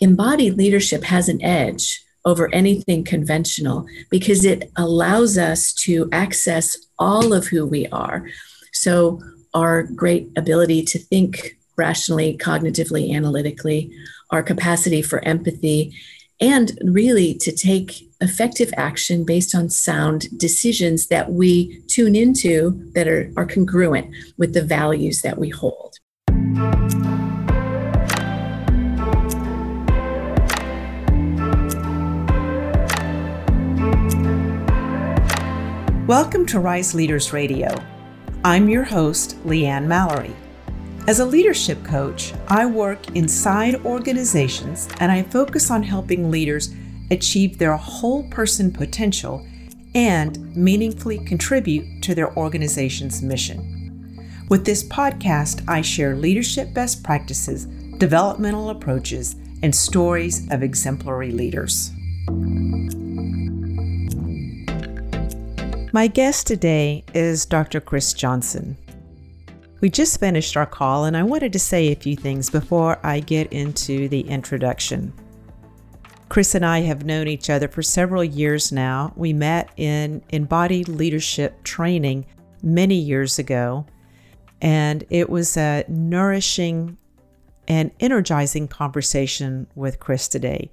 embodied 0.00 0.56
leadership 0.56 1.04
has 1.04 1.28
an 1.28 1.42
edge 1.42 2.04
over 2.24 2.52
anything 2.52 3.04
conventional 3.04 3.86
because 4.10 4.44
it 4.44 4.70
allows 4.76 5.38
us 5.38 5.72
to 5.72 6.08
access 6.12 6.76
all 6.98 7.32
of 7.32 7.46
who 7.46 7.64
we 7.64 7.86
are. 7.88 8.28
So, 8.72 9.22
our 9.54 9.84
great 9.84 10.28
ability 10.36 10.82
to 10.84 10.98
think 10.98 11.56
rationally, 11.76 12.36
cognitively, 12.36 13.14
analytically, 13.14 13.90
our 14.30 14.42
capacity 14.42 15.00
for 15.00 15.24
empathy, 15.24 15.94
and 16.40 16.78
really 16.84 17.34
to 17.34 17.50
take 17.50 18.08
effective 18.20 18.72
action 18.76 19.24
based 19.24 19.54
on 19.54 19.70
sound 19.70 20.38
decisions 20.38 21.06
that 21.06 21.32
we 21.32 21.80
tune 21.86 22.14
into 22.14 22.90
that 22.92 23.08
are, 23.08 23.32
are 23.36 23.46
congruent 23.46 24.14
with 24.36 24.54
the 24.54 24.62
values 24.62 25.22
that 25.22 25.38
we 25.38 25.48
hold. 25.48 25.87
Welcome 36.08 36.46
to 36.46 36.58
Rise 36.58 36.94
Leaders 36.94 37.34
Radio. 37.34 37.68
I'm 38.42 38.70
your 38.70 38.82
host, 38.82 39.38
Leanne 39.44 39.84
Mallory. 39.84 40.34
As 41.06 41.20
a 41.20 41.26
leadership 41.26 41.84
coach, 41.84 42.32
I 42.48 42.64
work 42.64 43.14
inside 43.14 43.84
organizations 43.84 44.88
and 45.00 45.12
I 45.12 45.24
focus 45.24 45.70
on 45.70 45.82
helping 45.82 46.30
leaders 46.30 46.74
achieve 47.10 47.58
their 47.58 47.76
whole 47.76 48.26
person 48.30 48.72
potential 48.72 49.46
and 49.94 50.56
meaningfully 50.56 51.18
contribute 51.26 52.02
to 52.04 52.14
their 52.14 52.34
organization's 52.38 53.20
mission. 53.20 54.46
With 54.48 54.64
this 54.64 54.82
podcast, 54.82 55.62
I 55.68 55.82
share 55.82 56.16
leadership 56.16 56.72
best 56.72 57.04
practices, 57.04 57.66
developmental 57.98 58.70
approaches, 58.70 59.36
and 59.62 59.74
stories 59.74 60.50
of 60.50 60.62
exemplary 60.62 61.32
leaders. 61.32 61.90
My 65.90 66.06
guest 66.06 66.46
today 66.46 67.02
is 67.14 67.46
Dr. 67.46 67.80
Chris 67.80 68.12
Johnson. 68.12 68.76
We 69.80 69.88
just 69.88 70.20
finished 70.20 70.54
our 70.54 70.66
call, 70.66 71.06
and 71.06 71.16
I 71.16 71.22
wanted 71.22 71.50
to 71.54 71.58
say 71.58 71.90
a 71.90 71.96
few 71.96 72.14
things 72.14 72.50
before 72.50 72.98
I 73.02 73.20
get 73.20 73.50
into 73.54 74.06
the 74.10 74.20
introduction. 74.20 75.14
Chris 76.28 76.54
and 76.54 76.66
I 76.66 76.80
have 76.80 77.06
known 77.06 77.26
each 77.26 77.48
other 77.48 77.68
for 77.68 77.80
several 77.80 78.22
years 78.22 78.70
now. 78.70 79.14
We 79.16 79.32
met 79.32 79.70
in 79.78 80.22
embodied 80.28 80.88
leadership 80.88 81.64
training 81.64 82.26
many 82.62 82.96
years 82.96 83.38
ago, 83.38 83.86
and 84.60 85.06
it 85.08 85.30
was 85.30 85.56
a 85.56 85.86
nourishing 85.88 86.98
and 87.66 87.92
energizing 87.98 88.68
conversation 88.68 89.66
with 89.74 90.00
Chris 90.00 90.28
today. 90.28 90.70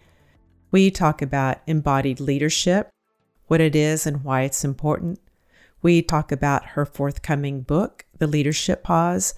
We 0.71 0.91
talk 0.91 1.21
about 1.21 1.59
embodied 1.67 2.19
leadership, 2.19 2.89
what 3.47 3.61
it 3.61 3.75
is 3.75 4.05
and 4.05 4.23
why 4.23 4.41
it's 4.41 4.63
important. 4.63 5.19
We 5.81 6.01
talk 6.01 6.31
about 6.31 6.65
her 6.67 6.85
forthcoming 6.85 7.61
book, 7.61 8.05
The 8.17 8.27
Leadership 8.27 8.83
Pause. 8.83 9.35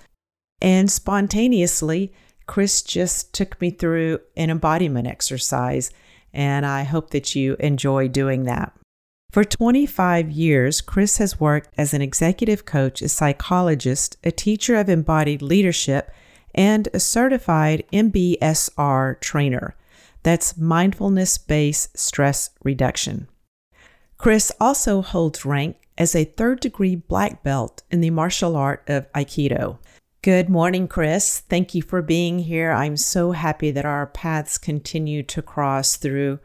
And 0.61 0.89
spontaneously, 0.89 2.13
Chris 2.45 2.81
just 2.81 3.33
took 3.33 3.59
me 3.59 3.69
through 3.69 4.19
an 4.35 4.49
embodiment 4.49 5.07
exercise, 5.07 5.91
and 6.33 6.65
I 6.65 6.83
hope 6.83 7.11
that 7.11 7.35
you 7.35 7.57
enjoy 7.59 8.07
doing 8.07 8.43
that. 8.43 8.73
For 9.31 9.43
25 9.43 10.31
years, 10.31 10.79
Chris 10.79 11.17
has 11.17 11.39
worked 11.39 11.69
as 11.77 11.93
an 11.93 12.01
executive 12.01 12.65
coach, 12.65 13.01
a 13.01 13.09
psychologist, 13.09 14.17
a 14.23 14.31
teacher 14.31 14.77
of 14.77 14.89
embodied 14.89 15.41
leadership, 15.41 16.09
and 16.55 16.87
a 16.93 16.99
certified 16.99 17.83
MBSR 17.91 19.19
trainer. 19.19 19.75
That's 20.23 20.57
mindfulness 20.57 21.37
based 21.37 21.97
stress 21.97 22.51
reduction. 22.63 23.27
Chris 24.17 24.51
also 24.59 25.01
holds 25.01 25.45
rank 25.45 25.77
as 25.97 26.15
a 26.15 26.25
third 26.25 26.59
degree 26.59 26.95
black 26.95 27.43
belt 27.43 27.83
in 27.91 28.01
the 28.01 28.09
martial 28.09 28.55
art 28.55 28.83
of 28.87 29.11
Aikido. 29.13 29.77
Good 30.23 30.49
morning, 30.49 30.87
Chris. 30.87 31.39
Thank 31.41 31.75
you 31.75 31.81
for 31.81 32.01
being 32.01 32.39
here. 32.39 32.71
I'm 32.71 32.97
so 32.97 33.31
happy 33.31 33.71
that 33.71 33.85
our 33.85 34.07
paths 34.07 34.57
continue 34.57 35.23
to 35.23 35.41
cross 35.41 35.95
through 35.95 36.39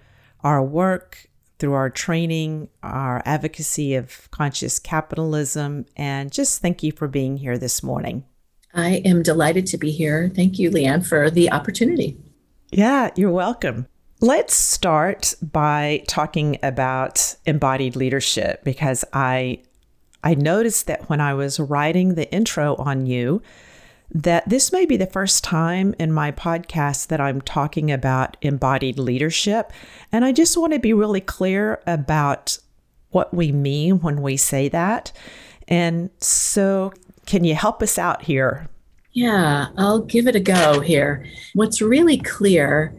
our 0.44 0.62
work, 0.62 1.28
through 1.58 1.72
our 1.72 1.88
training, 1.90 2.68
our 2.82 3.22
advocacy 3.24 3.94
of 3.94 4.30
conscious 4.30 4.78
capitalism, 4.78 5.86
and 5.96 6.30
just 6.30 6.60
thank 6.60 6.82
you 6.82 6.92
for 6.92 7.08
being 7.08 7.38
here 7.38 7.56
this 7.56 7.82
morning. 7.82 8.24
I 8.74 8.96
am 9.04 9.22
delighted 9.22 9.66
to 9.68 9.78
be 9.78 9.90
here. 9.90 10.30
Thank 10.34 10.58
you, 10.58 10.70
Leanne, 10.70 11.06
for 11.06 11.30
the 11.30 11.50
opportunity. 11.50 12.18
Yeah, 12.70 13.10
you're 13.16 13.30
welcome. 13.30 13.86
Let's 14.22 14.54
start 14.54 15.34
by 15.42 16.04
talking 16.06 16.56
about 16.62 17.34
embodied 17.44 17.96
leadership 17.96 18.62
because 18.62 19.04
I 19.12 19.62
I 20.22 20.36
noticed 20.36 20.86
that 20.86 21.08
when 21.08 21.20
I 21.20 21.34
was 21.34 21.58
writing 21.58 22.14
the 22.14 22.32
intro 22.32 22.76
on 22.76 23.06
you 23.06 23.42
that 24.14 24.48
this 24.48 24.70
may 24.70 24.86
be 24.86 24.96
the 24.96 25.08
first 25.08 25.42
time 25.42 25.92
in 25.98 26.12
my 26.12 26.30
podcast 26.30 27.08
that 27.08 27.20
I'm 27.20 27.40
talking 27.40 27.90
about 27.90 28.36
embodied 28.42 28.96
leadership 28.96 29.72
and 30.12 30.24
I 30.24 30.30
just 30.30 30.56
want 30.56 30.72
to 30.72 30.78
be 30.78 30.92
really 30.92 31.20
clear 31.20 31.82
about 31.84 32.58
what 33.10 33.34
we 33.34 33.50
mean 33.50 33.98
when 34.02 34.22
we 34.22 34.36
say 34.36 34.68
that. 34.68 35.10
And 35.66 36.10
so 36.18 36.92
can 37.26 37.42
you 37.42 37.56
help 37.56 37.82
us 37.82 37.98
out 37.98 38.22
here? 38.22 38.68
Yeah, 39.14 39.66
I'll 39.76 40.02
give 40.02 40.28
it 40.28 40.36
a 40.36 40.40
go 40.40 40.78
here. 40.78 41.26
What's 41.54 41.82
really 41.82 42.18
clear 42.18 42.94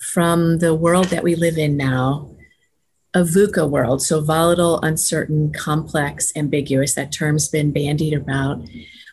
from 0.00 0.58
the 0.58 0.74
world 0.74 1.06
that 1.06 1.24
we 1.24 1.34
live 1.34 1.58
in 1.58 1.76
now, 1.76 2.30
a 3.14 3.20
VUCA 3.20 3.68
world, 3.68 4.02
so 4.02 4.20
volatile, 4.20 4.80
uncertain, 4.82 5.52
complex, 5.52 6.32
ambiguous, 6.36 6.94
that 6.94 7.12
term's 7.12 7.48
been 7.48 7.72
bandied 7.72 8.14
about. 8.14 8.62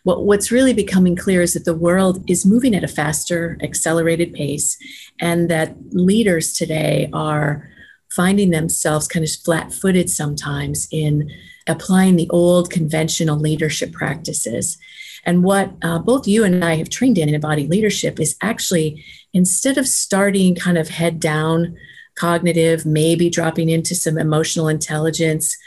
What, 0.03 0.25
what's 0.25 0.51
really 0.51 0.73
becoming 0.73 1.15
clear 1.15 1.41
is 1.41 1.53
that 1.53 1.65
the 1.65 1.75
world 1.75 2.23
is 2.29 2.45
moving 2.45 2.75
at 2.75 2.83
a 2.83 2.87
faster, 2.87 3.57
accelerated 3.61 4.33
pace, 4.33 4.77
and 5.19 5.49
that 5.49 5.75
leaders 5.91 6.53
today 6.53 7.09
are 7.13 7.69
finding 8.11 8.51
themselves 8.51 9.07
kind 9.07 9.25
of 9.25 9.31
flat 9.31 9.73
footed 9.73 10.09
sometimes 10.09 10.87
in 10.91 11.31
applying 11.67 12.15
the 12.15 12.29
old 12.29 12.69
conventional 12.69 13.37
leadership 13.37 13.91
practices. 13.91 14.77
And 15.25 15.43
what 15.43 15.73
uh, 15.81 15.99
both 15.99 16.27
you 16.27 16.43
and 16.43 16.63
I 16.63 16.75
have 16.75 16.89
trained 16.89 17.17
in 17.17 17.29
in 17.29 17.35
embodied 17.35 17.69
leadership 17.69 18.19
is 18.19 18.35
actually 18.41 19.03
instead 19.33 19.77
of 19.77 19.87
starting 19.87 20.55
kind 20.55 20.77
of 20.77 20.89
head 20.89 21.19
down, 21.19 21.75
cognitive, 22.17 22.85
maybe 22.85 23.29
dropping 23.29 23.69
into 23.69 23.95
some 23.95 24.17
emotional 24.17 24.67
intelligence, 24.67 25.57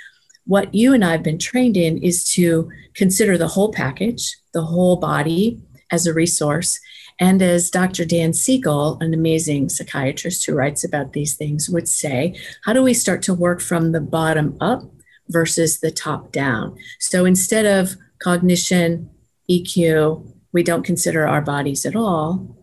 what 0.47 0.75
you 0.75 0.95
and 0.95 1.05
I 1.05 1.13
have 1.13 1.23
been 1.23 1.39
trained 1.39 1.77
in 1.77 1.99
is 1.99 2.25
to 2.33 2.71
consider 2.95 3.37
the 3.37 3.49
whole 3.49 3.71
package, 3.71 4.35
the 4.55 4.63
whole 4.63 4.97
body 4.97 5.61
as 5.91 6.07
a 6.07 6.15
resource. 6.15 6.81
And 7.21 7.43
as 7.43 7.71
Dr. 7.71 8.05
Dan 8.05 8.33
Siegel, 8.33 8.97
an 9.01 9.13
amazing 9.13 9.69
psychiatrist 9.69 10.47
who 10.47 10.55
writes 10.55 10.85
about 10.85 11.13
these 11.13 11.35
things, 11.35 11.69
would 11.69 11.89
say, 11.89 12.35
how 12.65 12.73
do 12.73 12.83
we 12.83 12.95
start 12.95 13.23
to 13.23 13.35
work 13.35 13.61
from 13.61 13.93
the 13.93 14.01
bottom 14.01 14.57
up 14.61 14.83
versus 15.29 15.81
the 15.81 15.91
top 15.91 16.33
down? 16.33 16.79
So 16.99 17.25
instead 17.25 17.67
of 17.67 17.97
cognition, 18.23 19.11
EQ, 19.51 20.33
we 20.53 20.63
don't 20.63 20.85
consider 20.85 21.27
our 21.27 21.41
bodies 21.43 21.87
at 21.87 21.97
all 21.97 22.59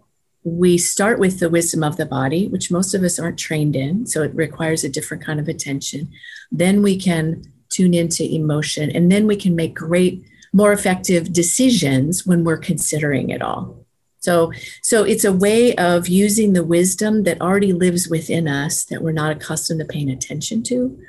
we 0.46 0.78
start 0.78 1.18
with 1.18 1.40
the 1.40 1.50
wisdom 1.50 1.84
of 1.84 1.98
the 1.98 2.06
body, 2.06 2.48
which 2.48 2.70
most 2.70 2.94
of 2.94 3.04
us 3.04 3.18
aren't 3.18 3.40
trained 3.40 3.76
in. 3.76 4.06
So 4.06 4.22
it 4.22 4.34
requires 4.36 4.84
a 4.84 4.90
different 4.90 5.26
kind 5.26 5.40
of 5.40 5.48
attention. 5.48 6.12
Then 6.52 6.84
we 6.84 6.98
can 6.98 7.52
tune 7.70 7.96
into 7.96 8.24
emotion, 8.24 8.92
and 8.92 9.12
then 9.12 9.26
we 9.26 9.36
can 9.36 9.56
make 9.56 9.74
great, 9.74 10.24
more 10.54 10.72
effective 10.72 11.34
decisions 11.34 12.28
when 12.28 12.44
we're 12.44 12.58
considering 12.58 13.32
it 13.32 13.42
all. 13.42 13.86
So, 14.20 14.54
so 14.84 15.04
it's 15.04 15.26
a 15.26 15.34
way 15.34 15.76
of 15.76 16.08
using 16.08 16.54
the 16.54 16.64
wisdom 16.64 17.24
that 17.24 17.42
already 17.42 17.74
lives 17.74 18.08
within 18.08 18.48
us 18.48 18.86
that 18.86 19.02
we're 19.02 19.12
not 19.12 19.32
accustomed 19.32 19.80
to 19.80 19.86
paying 19.86 20.12
attention 20.12 20.62
to, 20.64 21.00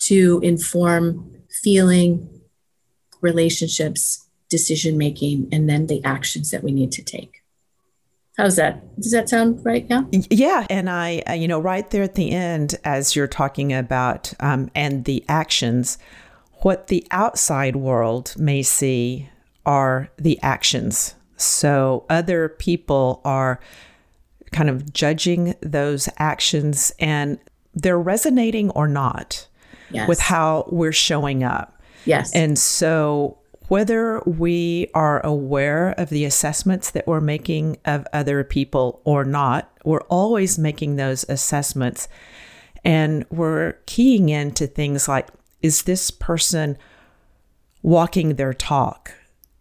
to 0.00 0.40
inform 0.42 1.36
feeling, 1.62 2.28
relationships, 3.20 4.28
decision 4.52 4.98
making, 4.98 5.48
and 5.50 5.68
then 5.68 5.86
the 5.86 6.04
actions 6.04 6.50
that 6.50 6.62
we 6.62 6.70
need 6.70 6.92
to 6.92 7.02
take. 7.02 7.42
How's 8.36 8.56
that? 8.56 8.82
Does 9.00 9.12
that 9.12 9.28
sound 9.28 9.64
right? 9.64 9.86
Yeah. 9.90 10.04
Yeah. 10.30 10.66
And 10.70 10.88
I, 10.88 11.22
uh, 11.28 11.32
you 11.32 11.48
know, 11.48 11.58
right 11.58 11.88
there 11.90 12.02
at 12.02 12.14
the 12.14 12.30
end, 12.30 12.76
as 12.84 13.16
you're 13.16 13.26
talking 13.26 13.72
about 13.72 14.32
um, 14.40 14.70
and 14.74 15.04
the 15.04 15.24
actions, 15.28 15.98
what 16.58 16.86
the 16.86 17.06
outside 17.10 17.76
world 17.76 18.34
may 18.38 18.62
see 18.62 19.28
are 19.66 20.10
the 20.16 20.38
actions. 20.42 21.14
So 21.36 22.06
other 22.08 22.48
people 22.48 23.20
are 23.24 23.60
kind 24.52 24.70
of 24.70 24.92
judging 24.92 25.54
those 25.60 26.08
actions 26.18 26.92
and 26.98 27.38
they're 27.74 27.98
resonating 27.98 28.70
or 28.70 28.86
not 28.86 29.48
yes. 29.90 30.08
with 30.08 30.20
how 30.20 30.68
we're 30.70 30.92
showing 30.92 31.42
up. 31.42 31.82
Yes. 32.04 32.34
And 32.34 32.58
so 32.58 33.38
whether 33.72 34.20
we 34.26 34.86
are 34.92 35.24
aware 35.24 35.94
of 35.96 36.10
the 36.10 36.26
assessments 36.26 36.90
that 36.90 37.06
we're 37.06 37.22
making 37.22 37.78
of 37.86 38.06
other 38.12 38.44
people 38.44 39.00
or 39.04 39.24
not, 39.24 39.72
we're 39.82 40.02
always 40.10 40.58
making 40.58 40.96
those 40.96 41.24
assessments 41.30 42.06
and 42.84 43.24
we're 43.30 43.72
keying 43.86 44.28
into 44.28 44.66
things 44.66 45.08
like 45.08 45.26
is 45.62 45.84
this 45.84 46.10
person 46.10 46.76
walking 47.82 48.34
their 48.34 48.52
talk? 48.52 49.14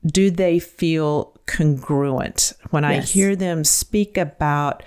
Do 0.05 0.29
they 0.29 0.59
feel 0.59 1.33
congruent? 1.45 2.51
When 2.69 2.83
yes. 2.83 2.91
I 2.91 3.13
hear 3.13 3.33
them 3.33 3.63
speak 3.63 4.17
about 4.17 4.83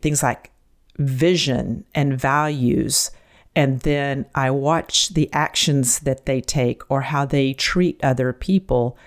things 0.00 0.20
like 0.20 0.50
vision 0.98 1.84
and 1.94 2.18
values, 2.18 3.12
and 3.56 3.80
then 3.80 4.26
I 4.34 4.50
watch 4.50 5.10
the 5.10 5.32
actions 5.32 6.00
that 6.00 6.26
they 6.26 6.40
take 6.40 6.82
or 6.90 7.02
how 7.02 7.24
they 7.24 7.52
treat 7.52 8.02
other 8.02 8.32
people, 8.32 8.98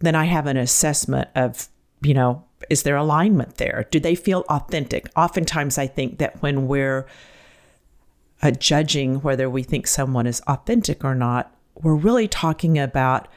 then 0.00 0.14
I 0.14 0.24
have 0.24 0.46
an 0.46 0.56
assessment 0.56 1.28
of, 1.34 1.68
you 2.02 2.14
know, 2.14 2.44
is 2.68 2.82
there 2.82 2.96
alignment 2.96 3.56
there? 3.56 3.86
Do 3.90 4.00
they 4.00 4.14
feel 4.14 4.44
authentic? 4.48 5.08
Oftentimes, 5.16 5.78
I 5.78 5.86
think 5.86 6.18
that 6.18 6.42
when 6.42 6.66
we're 6.66 7.06
uh, 8.42 8.50
judging 8.50 9.16
whether 9.16 9.48
we 9.48 9.62
think 9.62 9.86
someone 9.86 10.26
is 10.26 10.40
authentic 10.48 11.04
or 11.04 11.14
not, 11.14 11.54
we're 11.80 11.94
really 11.94 12.28
talking 12.28 12.78
about 12.78 13.28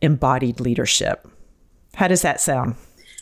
embodied 0.00 0.60
leadership. 0.60 1.28
How 1.94 2.08
does 2.08 2.22
that 2.22 2.40
sound? 2.40 2.76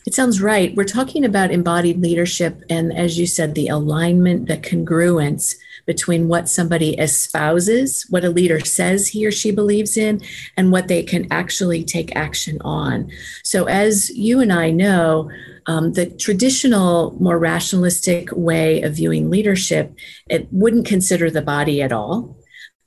It 0.07 0.13
sounds 0.13 0.41
right. 0.41 0.73
We're 0.73 0.85
talking 0.85 1.25
about 1.25 1.51
embodied 1.51 2.01
leadership 2.01 2.63
and, 2.69 2.95
as 2.95 3.19
you 3.19 3.27
said, 3.27 3.55
the 3.55 3.67
alignment, 3.67 4.47
the 4.47 4.55
congruence 4.55 5.57
between 5.85 6.29
what 6.29 6.47
somebody 6.47 6.95
espouses, 6.97 8.05
what 8.09 8.23
a 8.23 8.29
leader 8.29 8.61
says 8.61 9.09
he 9.09 9.27
or 9.27 9.33
she 9.33 9.51
believes 9.51 9.97
in, 9.97 10.21
and 10.55 10.71
what 10.71 10.87
they 10.87 11.03
can 11.03 11.27
actually 11.29 11.83
take 11.83 12.15
action 12.15 12.57
on. 12.61 13.11
So, 13.43 13.65
as 13.65 14.09
you 14.11 14.39
and 14.39 14.53
I 14.53 14.71
know, 14.71 15.29
um, 15.65 15.91
the 15.91 16.05
traditional, 16.05 17.13
more 17.19 17.37
rationalistic 17.37 18.29
way 18.31 18.83
of 18.83 18.95
viewing 18.95 19.29
leadership, 19.29 19.93
it 20.29 20.47
wouldn't 20.53 20.87
consider 20.87 21.29
the 21.29 21.41
body 21.41 21.81
at 21.81 21.91
all. 21.91 22.37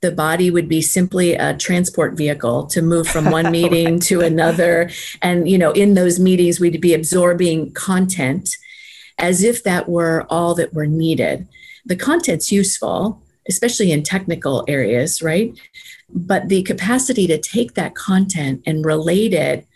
The 0.01 0.11
body 0.11 0.49
would 0.49 0.67
be 0.67 0.81
simply 0.81 1.33
a 1.33 1.55
transport 1.55 2.17
vehicle 2.17 2.65
to 2.67 2.81
move 2.81 3.07
from 3.07 3.29
one 3.29 3.51
meeting 3.59 3.93
right. 3.93 4.01
to 4.03 4.21
another. 4.21 4.89
And, 5.21 5.47
you 5.47 5.57
know, 5.57 5.71
in 5.71 5.93
those 5.93 6.19
meetings, 6.19 6.59
we'd 6.59 6.81
be 6.81 6.93
absorbing 6.93 7.71
content 7.73 8.57
as 9.17 9.43
if 9.43 9.63
that 9.63 9.87
were 9.87 10.25
all 10.29 10.55
that 10.55 10.73
were 10.73 10.87
needed. 10.87 11.47
The 11.85 11.95
content's 11.95 12.51
useful, 12.51 13.21
especially 13.47 13.91
in 13.91 14.03
technical 14.03 14.65
areas, 14.67 15.21
right? 15.21 15.57
But 16.09 16.49
the 16.49 16.63
capacity 16.63 17.27
to 17.27 17.37
take 17.37 17.75
that 17.75 17.95
content 17.95 18.63
and 18.65 18.83
relate 18.83 19.33
it 19.33 19.67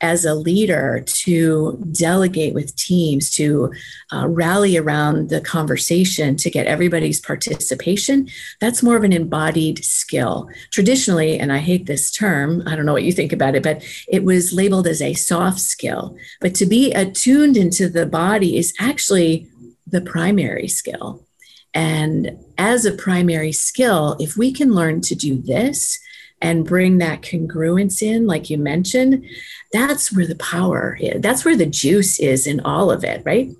as 0.00 0.24
a 0.24 0.34
leader 0.34 1.02
to 1.06 1.82
delegate 1.92 2.52
with 2.52 2.76
teams, 2.76 3.30
to 3.30 3.72
uh, 4.12 4.28
rally 4.28 4.76
around 4.76 5.30
the 5.30 5.40
conversation, 5.40 6.36
to 6.36 6.50
get 6.50 6.66
everybody's 6.66 7.20
participation, 7.20 8.28
that's 8.60 8.82
more 8.82 8.96
of 8.96 9.04
an 9.04 9.12
embodied 9.12 9.84
skill. 9.84 10.48
Traditionally, 10.70 11.38
and 11.38 11.52
I 11.52 11.58
hate 11.58 11.86
this 11.86 12.10
term, 12.10 12.62
I 12.66 12.76
don't 12.76 12.86
know 12.86 12.92
what 12.92 13.04
you 13.04 13.12
think 13.12 13.32
about 13.32 13.54
it, 13.54 13.62
but 13.62 13.82
it 14.08 14.24
was 14.24 14.52
labeled 14.52 14.86
as 14.86 15.00
a 15.00 15.14
soft 15.14 15.60
skill. 15.60 16.16
But 16.40 16.54
to 16.56 16.66
be 16.66 16.92
attuned 16.92 17.56
into 17.56 17.88
the 17.88 18.06
body 18.06 18.58
is 18.58 18.74
actually 18.78 19.48
the 19.86 20.00
primary 20.00 20.68
skill. 20.68 21.24
And 21.72 22.38
as 22.58 22.84
a 22.84 22.92
primary 22.92 23.52
skill, 23.52 24.16
if 24.18 24.36
we 24.36 24.52
can 24.52 24.74
learn 24.74 25.00
to 25.02 25.14
do 25.14 25.36
this, 25.36 25.98
and 26.42 26.66
bring 26.66 26.98
that 26.98 27.22
congruence 27.22 28.02
in, 28.02 28.26
like 28.26 28.50
you 28.50 28.58
mentioned, 28.58 29.24
that's 29.72 30.12
where 30.12 30.26
the 30.26 30.36
power 30.36 30.98
is. 31.00 31.20
That's 31.22 31.44
where 31.44 31.56
the 31.56 31.66
juice 31.66 32.18
is 32.20 32.46
in 32.46 32.60
all 32.60 32.90
of 32.90 33.04
it, 33.04 33.22
right? 33.24 33.50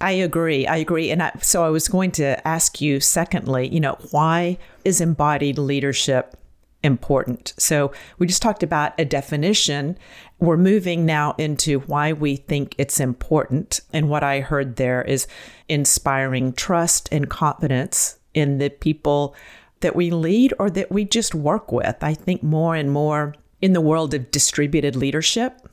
I 0.00 0.10
agree. 0.12 0.66
I 0.66 0.78
agree. 0.78 1.10
And 1.10 1.22
I, 1.22 1.30
so 1.42 1.64
I 1.64 1.68
was 1.68 1.86
going 1.86 2.10
to 2.12 2.46
ask 2.46 2.80
you, 2.80 2.98
secondly, 2.98 3.68
you 3.68 3.78
know, 3.78 3.96
why 4.10 4.58
is 4.84 5.00
embodied 5.00 5.58
leadership 5.58 6.36
important? 6.82 7.54
So 7.56 7.92
we 8.18 8.26
just 8.26 8.42
talked 8.42 8.64
about 8.64 8.98
a 8.98 9.04
definition. 9.04 9.96
We're 10.40 10.56
moving 10.56 11.06
now 11.06 11.36
into 11.38 11.80
why 11.80 12.12
we 12.12 12.34
think 12.34 12.74
it's 12.78 12.98
important. 12.98 13.80
And 13.92 14.08
what 14.08 14.24
I 14.24 14.40
heard 14.40 14.74
there 14.74 15.02
is 15.02 15.28
inspiring 15.68 16.52
trust 16.52 17.08
and 17.12 17.30
confidence 17.30 18.18
in 18.34 18.58
the 18.58 18.70
people 18.70 19.36
that 19.82 19.94
we 19.94 20.10
lead 20.10 20.54
or 20.58 20.70
that 20.70 20.90
we 20.90 21.04
just 21.04 21.34
work 21.34 21.70
with. 21.70 21.96
I 22.00 22.14
think 22.14 22.42
more 22.42 22.74
and 22.74 22.90
more 22.90 23.34
in 23.60 23.74
the 23.74 23.80
world 23.80 24.14
of 24.14 24.30
distributed 24.30 24.96
leadership 24.96 25.68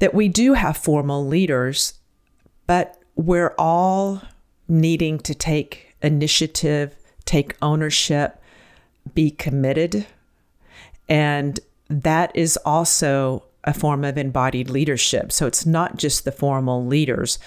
that 0.00 0.14
we 0.14 0.26
do 0.26 0.54
have 0.54 0.76
formal 0.76 1.24
leaders, 1.24 1.94
but 2.66 2.98
we're 3.14 3.54
all 3.56 4.20
needing 4.66 5.18
to 5.20 5.32
take 5.32 5.94
initiative, 6.02 6.96
take 7.24 7.54
ownership, 7.62 8.42
be 9.14 9.30
committed. 9.30 10.04
And 11.08 11.60
that 11.88 12.34
is 12.34 12.56
also 12.64 13.44
a 13.62 13.72
form 13.72 14.02
of 14.04 14.18
embodied 14.18 14.70
leadership. 14.70 15.30
So 15.30 15.46
it's 15.46 15.64
not 15.64 15.98
just 15.98 16.24
the 16.24 16.32
formal 16.32 16.84
leaders, 16.84 17.38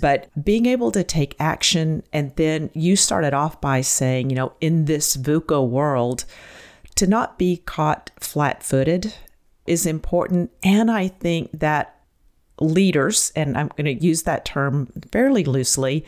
but 0.00 0.28
being 0.42 0.66
able 0.66 0.90
to 0.92 1.04
take 1.04 1.36
action. 1.38 2.02
And 2.12 2.34
then 2.36 2.70
you 2.74 2.96
started 2.96 3.34
off 3.34 3.60
by 3.60 3.80
saying, 3.80 4.30
you 4.30 4.36
know, 4.36 4.52
in 4.60 4.84
this 4.84 5.16
VUCA 5.16 5.66
world, 5.68 6.24
to 6.96 7.06
not 7.06 7.38
be 7.38 7.58
caught 7.58 8.10
flat 8.20 8.62
footed 8.62 9.14
is 9.66 9.86
important. 9.86 10.50
And 10.62 10.90
I 10.90 11.08
think 11.08 11.50
that 11.52 11.96
leaders, 12.60 13.32
and 13.34 13.56
I'm 13.56 13.68
going 13.68 13.98
to 13.98 14.04
use 14.04 14.22
that 14.22 14.44
term 14.44 14.92
fairly 15.10 15.44
loosely, 15.44 16.04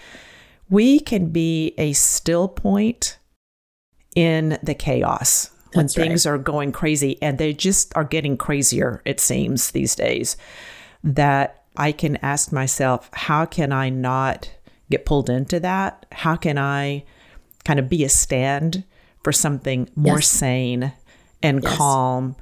we 0.68 1.00
can 1.00 1.30
be 1.30 1.74
a 1.78 1.92
still 1.92 2.48
point 2.48 3.18
in 4.14 4.58
the 4.62 4.74
chaos 4.74 5.50
when 5.72 5.86
That's 5.86 5.94
things 5.94 6.26
right. 6.26 6.32
are 6.32 6.38
going 6.38 6.72
crazy 6.72 7.18
and 7.20 7.38
they 7.38 7.52
just 7.52 7.94
are 7.96 8.04
getting 8.04 8.36
crazier, 8.36 9.02
it 9.04 9.20
seems, 9.20 9.72
these 9.72 9.94
days. 9.96 10.36
That 11.02 11.63
I 11.76 11.92
can 11.92 12.16
ask 12.16 12.52
myself, 12.52 13.10
how 13.12 13.46
can 13.46 13.72
I 13.72 13.88
not 13.88 14.50
get 14.90 15.04
pulled 15.04 15.28
into 15.28 15.58
that? 15.60 16.06
How 16.12 16.36
can 16.36 16.58
I 16.58 17.04
kind 17.64 17.78
of 17.78 17.88
be 17.88 18.04
a 18.04 18.08
stand 18.08 18.84
for 19.22 19.32
something 19.32 19.88
more 19.96 20.18
yes. 20.18 20.28
sane 20.28 20.92
and 21.42 21.62
yes. 21.62 21.76
calm? 21.76 22.36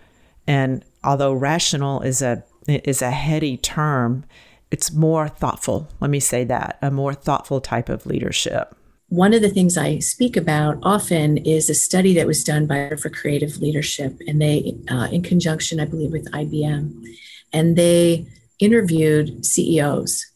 And 0.46 0.84
although 1.05 1.32
rational 1.32 2.00
is 2.02 2.23
a 2.23 2.44
is 2.69 3.02
a 3.02 3.11
heady 3.11 3.56
term, 3.56 4.25
it's 4.70 4.93
more 4.93 5.29
thoughtful. 5.29 5.88
Let 6.00 6.11
me 6.11 6.20
say 6.20 6.44
that 6.44 6.79
a 6.82 6.90
more 6.90 7.14
thoughtful 7.14 7.61
type 7.61 7.88
of 7.88 8.06
leadership. 8.06 8.75
One 9.08 9.34
of 9.34 9.43
the 9.43 9.50
things 9.50 9.76
I 9.76 9.99
speak 9.99 10.36
about 10.39 10.79
often 10.82 11.36
is 11.36 11.69
a 11.69 11.74
study 11.74 12.15
that 12.15 12.27
was 12.27 12.43
done 12.43 12.67
by 12.67 12.96
for 12.96 13.10
Creative 13.10 13.60
Leadership, 13.60 14.19
and 14.27 14.41
they, 14.41 14.74
uh, 14.91 15.08
in 15.12 15.22
conjunction, 15.22 15.81
I 15.81 15.84
believe, 15.84 16.12
with 16.12 16.31
IBM, 16.32 17.05
and 17.53 17.77
they 17.77 18.27
interviewed 18.62 19.44
CEOs. 19.44 20.26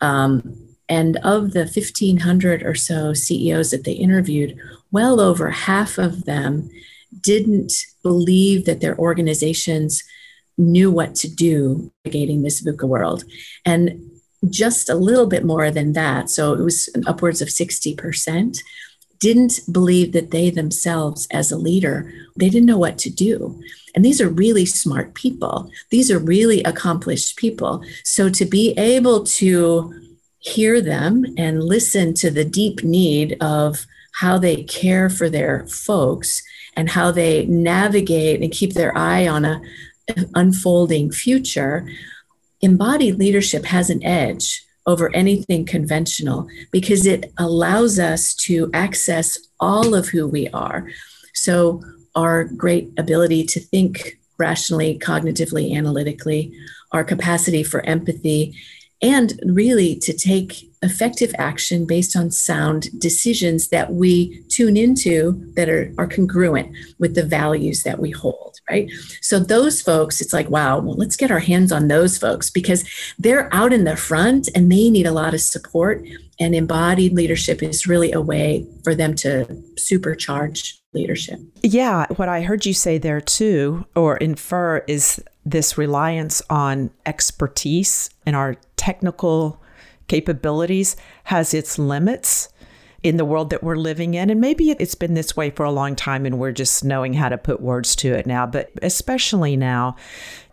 Um, 0.00 0.66
and 0.88 1.16
of 1.18 1.52
the 1.52 1.60
1,500 1.60 2.62
or 2.62 2.74
so 2.74 3.12
CEOs 3.12 3.70
that 3.70 3.84
they 3.84 3.92
interviewed, 3.92 4.58
well 4.92 5.20
over 5.20 5.50
half 5.50 5.98
of 5.98 6.24
them 6.24 6.70
didn't 7.20 7.72
believe 8.02 8.66
that 8.66 8.80
their 8.80 8.96
organizations 8.98 10.02
knew 10.56 10.90
what 10.90 11.14
to 11.16 11.28
do 11.28 11.92
navigating 12.04 12.42
this 12.42 12.64
VUCA 12.64 12.88
world. 12.88 13.24
And 13.64 14.10
just 14.48 14.88
a 14.88 14.94
little 14.94 15.26
bit 15.26 15.44
more 15.44 15.70
than 15.70 15.92
that, 15.94 16.30
so 16.30 16.52
it 16.52 16.60
was 16.60 16.88
upwards 17.06 17.42
of 17.42 17.48
60%, 17.48 18.58
didn't 19.18 19.60
believe 19.70 20.12
that 20.12 20.30
they 20.30 20.50
themselves, 20.50 21.26
as 21.30 21.50
a 21.50 21.56
leader, 21.56 22.12
they 22.36 22.48
didn't 22.48 22.66
know 22.66 22.78
what 22.78 22.98
to 22.98 23.10
do. 23.10 23.60
And 23.94 24.04
these 24.04 24.20
are 24.20 24.28
really 24.28 24.66
smart 24.66 25.14
people. 25.14 25.70
These 25.90 26.10
are 26.10 26.18
really 26.18 26.62
accomplished 26.62 27.36
people. 27.36 27.82
So 28.04 28.28
to 28.30 28.44
be 28.44 28.72
able 28.78 29.24
to 29.24 29.94
hear 30.38 30.80
them 30.80 31.24
and 31.36 31.64
listen 31.64 32.14
to 32.14 32.30
the 32.30 32.44
deep 32.44 32.84
need 32.84 33.36
of 33.40 33.86
how 34.12 34.38
they 34.38 34.62
care 34.64 35.10
for 35.10 35.28
their 35.28 35.66
folks 35.66 36.42
and 36.74 36.90
how 36.90 37.10
they 37.10 37.46
navigate 37.46 38.42
and 38.42 38.52
keep 38.52 38.74
their 38.74 38.96
eye 38.96 39.26
on 39.26 39.44
a 39.44 39.60
unfolding 40.34 41.10
future 41.10 41.88
embodied 42.60 43.18
leadership 43.18 43.64
has 43.64 43.90
an 43.90 44.02
edge 44.04 44.65
over 44.86 45.14
anything 45.14 45.64
conventional 45.64 46.48
because 46.70 47.06
it 47.06 47.32
allows 47.38 47.98
us 47.98 48.34
to 48.34 48.70
access 48.72 49.38
all 49.60 49.94
of 49.94 50.08
who 50.08 50.26
we 50.26 50.48
are. 50.48 50.88
So, 51.34 51.82
our 52.14 52.44
great 52.44 52.90
ability 52.96 53.44
to 53.44 53.60
think 53.60 54.18
rationally, 54.38 54.98
cognitively, 54.98 55.76
analytically, 55.76 56.56
our 56.92 57.04
capacity 57.04 57.62
for 57.62 57.84
empathy, 57.84 58.54
and 59.02 59.38
really 59.44 59.96
to 59.96 60.12
take 60.12 60.70
effective 60.82 61.34
action 61.38 61.86
based 61.86 62.16
on 62.16 62.30
sound 62.30 62.88
decisions 62.98 63.68
that 63.68 63.92
we 63.92 64.42
tune 64.48 64.76
into 64.76 65.52
that 65.54 65.68
are, 65.68 65.92
are 65.98 66.06
congruent 66.06 66.74
with 66.98 67.14
the 67.14 67.24
values 67.24 67.82
that 67.82 67.98
we 67.98 68.10
hold. 68.10 68.55
Right? 68.68 68.90
So 69.20 69.38
those 69.38 69.80
folks, 69.80 70.20
it's 70.20 70.32
like, 70.32 70.50
wow, 70.50 70.78
well, 70.78 70.96
let's 70.96 71.16
get 71.16 71.30
our 71.30 71.38
hands 71.38 71.72
on 71.72 71.88
those 71.88 72.18
folks 72.18 72.50
because 72.50 72.84
they're 73.18 73.52
out 73.54 73.72
in 73.72 73.84
the 73.84 73.96
front 73.96 74.48
and 74.54 74.70
they 74.70 74.90
need 74.90 75.06
a 75.06 75.12
lot 75.12 75.34
of 75.34 75.40
support. 75.40 76.04
And 76.38 76.54
embodied 76.54 77.12
leadership 77.12 77.62
is 77.62 77.86
really 77.86 78.12
a 78.12 78.20
way 78.20 78.66
for 78.84 78.94
them 78.94 79.14
to 79.16 79.46
supercharge 79.78 80.74
leadership. 80.92 81.38
Yeah, 81.62 82.06
what 82.16 82.28
I 82.28 82.42
heard 82.42 82.66
you 82.66 82.74
say 82.74 82.98
there 82.98 83.20
too, 83.20 83.86
or 83.94 84.16
infer, 84.18 84.78
is 84.86 85.22
this 85.44 85.78
reliance 85.78 86.42
on 86.50 86.90
expertise 87.06 88.10
and 88.26 88.36
our 88.36 88.56
technical 88.76 89.62
capabilities 90.08 90.96
has 91.24 91.54
its 91.54 91.78
limits 91.78 92.48
in 93.06 93.18
the 93.18 93.24
world 93.24 93.50
that 93.50 93.62
we're 93.62 93.76
living 93.76 94.14
in. 94.14 94.30
And 94.30 94.40
maybe 94.40 94.72
it's 94.72 94.96
been 94.96 95.14
this 95.14 95.36
way 95.36 95.50
for 95.50 95.64
a 95.64 95.70
long 95.70 95.94
time 95.94 96.26
and 96.26 96.40
we're 96.40 96.50
just 96.50 96.84
knowing 96.84 97.14
how 97.14 97.28
to 97.28 97.38
put 97.38 97.60
words 97.60 97.94
to 97.96 98.12
it 98.12 98.26
now. 98.26 98.46
But 98.46 98.72
especially 98.82 99.56
now, 99.56 99.94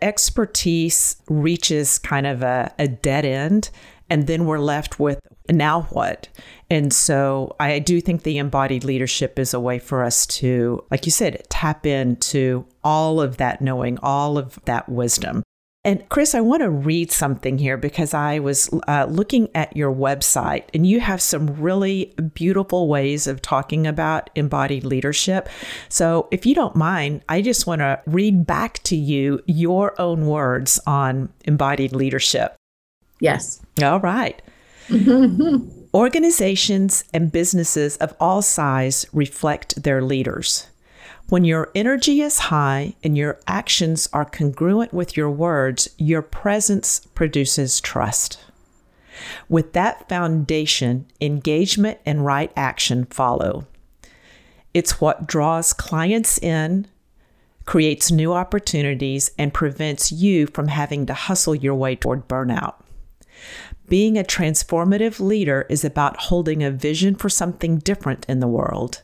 expertise 0.00 1.16
reaches 1.28 1.98
kind 1.98 2.28
of 2.28 2.44
a, 2.44 2.72
a 2.78 2.86
dead 2.86 3.24
end. 3.24 3.70
And 4.08 4.28
then 4.28 4.46
we're 4.46 4.60
left 4.60 5.00
with 5.00 5.18
now 5.50 5.82
what? 5.90 6.28
And 6.70 6.92
so 6.92 7.56
I 7.58 7.80
do 7.80 8.00
think 8.00 8.22
the 8.22 8.38
embodied 8.38 8.84
leadership 8.84 9.36
is 9.36 9.52
a 9.52 9.58
way 9.58 9.80
for 9.80 10.04
us 10.04 10.24
to, 10.26 10.84
like 10.92 11.06
you 11.06 11.12
said, 11.12 11.42
tap 11.48 11.84
into 11.84 12.66
all 12.84 13.20
of 13.20 13.38
that 13.38 13.62
knowing, 13.62 13.98
all 13.98 14.38
of 14.38 14.60
that 14.66 14.88
wisdom. 14.88 15.42
And 15.84 16.08
Chris, 16.08 16.34
I 16.34 16.40
want 16.40 16.62
to 16.62 16.70
read 16.70 17.12
something 17.12 17.58
here 17.58 17.76
because 17.76 18.14
I 18.14 18.38
was 18.38 18.70
uh, 18.88 19.06
looking 19.08 19.50
at 19.54 19.76
your 19.76 19.94
website 19.94 20.64
and 20.72 20.86
you 20.86 20.98
have 21.00 21.20
some 21.20 21.60
really 21.60 22.14
beautiful 22.32 22.88
ways 22.88 23.26
of 23.26 23.42
talking 23.42 23.86
about 23.86 24.30
embodied 24.34 24.84
leadership. 24.84 25.46
So, 25.90 26.26
if 26.30 26.46
you 26.46 26.54
don't 26.54 26.74
mind, 26.74 27.22
I 27.28 27.42
just 27.42 27.66
want 27.66 27.80
to 27.80 28.00
read 28.06 28.46
back 28.46 28.82
to 28.84 28.96
you 28.96 29.42
your 29.46 30.00
own 30.00 30.26
words 30.26 30.80
on 30.86 31.28
embodied 31.44 31.92
leadership. 31.92 32.56
Yes. 33.20 33.60
All 33.82 34.00
right. 34.00 34.40
Organizations 35.94 37.04
and 37.12 37.30
businesses 37.30 37.98
of 37.98 38.14
all 38.18 38.40
size 38.40 39.04
reflect 39.12 39.82
their 39.82 40.02
leaders. 40.02 40.68
When 41.34 41.42
your 41.42 41.72
energy 41.74 42.20
is 42.20 42.38
high 42.38 42.94
and 43.02 43.18
your 43.18 43.40
actions 43.48 44.08
are 44.12 44.24
congruent 44.24 44.94
with 44.94 45.16
your 45.16 45.32
words, 45.32 45.88
your 45.98 46.22
presence 46.22 47.00
produces 47.16 47.80
trust. 47.80 48.38
With 49.48 49.72
that 49.72 50.08
foundation, 50.08 51.06
engagement 51.20 51.98
and 52.06 52.24
right 52.24 52.52
action 52.56 53.06
follow. 53.06 53.66
It's 54.74 55.00
what 55.00 55.26
draws 55.26 55.72
clients 55.72 56.38
in, 56.38 56.86
creates 57.64 58.12
new 58.12 58.32
opportunities, 58.32 59.32
and 59.36 59.52
prevents 59.52 60.12
you 60.12 60.46
from 60.46 60.68
having 60.68 61.04
to 61.06 61.14
hustle 61.14 61.56
your 61.56 61.74
way 61.74 61.96
toward 61.96 62.28
burnout. 62.28 62.76
Being 63.88 64.16
a 64.16 64.22
transformative 64.22 65.18
leader 65.18 65.66
is 65.68 65.84
about 65.84 66.16
holding 66.16 66.62
a 66.62 66.70
vision 66.70 67.16
for 67.16 67.28
something 67.28 67.78
different 67.78 68.24
in 68.28 68.38
the 68.38 68.46
world. 68.46 69.02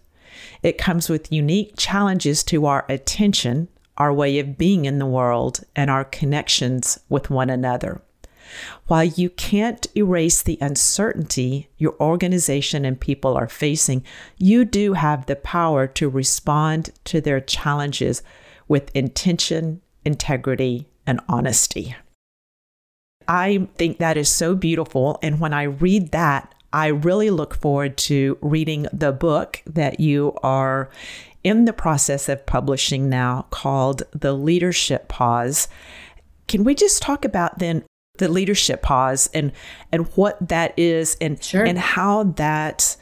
It 0.62 0.78
comes 0.78 1.08
with 1.08 1.32
unique 1.32 1.74
challenges 1.76 2.42
to 2.44 2.66
our 2.66 2.84
attention, 2.88 3.68
our 3.96 4.12
way 4.12 4.38
of 4.38 4.58
being 4.58 4.84
in 4.84 4.98
the 4.98 5.06
world, 5.06 5.60
and 5.76 5.90
our 5.90 6.04
connections 6.04 6.98
with 7.08 7.30
one 7.30 7.50
another. 7.50 8.02
While 8.86 9.04
you 9.04 9.30
can't 9.30 9.86
erase 9.96 10.42
the 10.42 10.58
uncertainty 10.60 11.68
your 11.78 11.94
organization 12.00 12.84
and 12.84 13.00
people 13.00 13.36
are 13.36 13.48
facing, 13.48 14.04
you 14.36 14.64
do 14.64 14.94
have 14.94 15.26
the 15.26 15.36
power 15.36 15.86
to 15.86 16.08
respond 16.08 16.90
to 17.04 17.20
their 17.20 17.40
challenges 17.40 18.22
with 18.66 18.94
intention, 18.94 19.82
integrity, 20.04 20.88
and 21.06 21.20
honesty. 21.28 21.94
I 23.28 23.68
think 23.76 23.98
that 23.98 24.16
is 24.16 24.28
so 24.28 24.56
beautiful. 24.56 25.18
And 25.22 25.38
when 25.38 25.52
I 25.52 25.62
read 25.64 26.10
that, 26.10 26.54
I 26.72 26.88
really 26.88 27.30
look 27.30 27.54
forward 27.54 27.96
to 27.98 28.38
reading 28.40 28.86
the 28.92 29.12
book 29.12 29.62
that 29.66 30.00
you 30.00 30.36
are 30.42 30.90
in 31.42 31.64
the 31.64 31.72
process 31.72 32.28
of 32.28 32.46
publishing 32.46 33.08
now 33.08 33.46
called 33.50 34.02
The 34.12 34.32
Leadership 34.32 35.08
Pause. 35.08 35.68
Can 36.48 36.64
we 36.64 36.74
just 36.74 37.02
talk 37.02 37.24
about 37.24 37.58
then 37.58 37.84
the 38.18 38.28
leadership 38.28 38.82
pause 38.82 39.30
and 39.32 39.50
and 39.90 40.06
what 40.08 40.48
that 40.48 40.78
is 40.78 41.16
and 41.22 41.42
sure. 41.42 41.64
and 41.64 41.78
how 41.78 42.24
that 42.24 42.96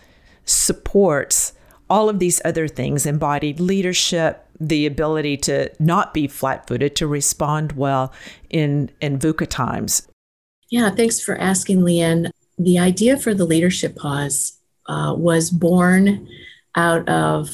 supports 0.45 1.53
all 1.91 2.09
of 2.09 2.21
these 2.21 2.41
other 2.45 2.69
things 2.69 3.05
embodied 3.05 3.59
leadership 3.59 4.47
the 4.61 4.87
ability 4.87 5.37
to 5.37 5.73
not 5.81 6.15
be 6.15 6.29
flat-footed 6.29 6.95
to 6.95 7.07
respond 7.07 7.73
well 7.73 8.13
in 8.49 8.91
in 9.01 9.19
VUCA 9.19 9.49
times 9.49 10.07
yeah, 10.71 10.91
thanks 10.91 11.21
for 11.21 11.37
asking, 11.39 11.81
Leanne. 11.81 12.31
The 12.59 12.79
idea 12.79 13.17
for 13.17 13.35
the 13.35 13.45
leadership 13.45 13.97
pause 13.97 14.59
uh, 14.87 15.15
was 15.17 15.51
born 15.51 16.29
out 16.75 17.09
of 17.09 17.51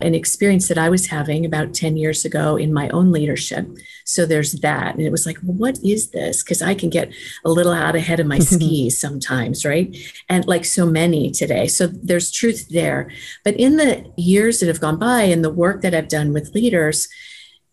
an 0.00 0.14
experience 0.14 0.68
that 0.68 0.78
I 0.78 0.88
was 0.88 1.06
having 1.06 1.44
about 1.44 1.74
10 1.74 1.96
years 1.96 2.24
ago 2.24 2.56
in 2.56 2.72
my 2.72 2.88
own 2.90 3.10
leadership. 3.10 3.66
So 4.04 4.26
there's 4.26 4.52
that. 4.60 4.94
And 4.94 5.02
it 5.02 5.10
was 5.10 5.26
like, 5.26 5.38
well, 5.42 5.56
what 5.56 5.78
is 5.82 6.10
this? 6.10 6.42
Because 6.42 6.62
I 6.62 6.74
can 6.74 6.88
get 6.88 7.12
a 7.44 7.50
little 7.50 7.72
out 7.72 7.96
ahead 7.96 8.20
of 8.20 8.26
my 8.28 8.38
skis 8.38 8.98
sometimes, 8.98 9.64
right? 9.64 9.96
And 10.28 10.46
like 10.46 10.64
so 10.64 10.86
many 10.86 11.32
today. 11.32 11.66
So 11.66 11.88
there's 11.88 12.30
truth 12.30 12.68
there. 12.68 13.10
But 13.44 13.56
in 13.56 13.76
the 13.76 14.12
years 14.16 14.60
that 14.60 14.68
have 14.68 14.80
gone 14.80 14.98
by 14.98 15.22
and 15.22 15.44
the 15.44 15.50
work 15.50 15.82
that 15.82 15.94
I've 15.94 16.08
done 16.08 16.32
with 16.32 16.54
leaders, 16.54 17.08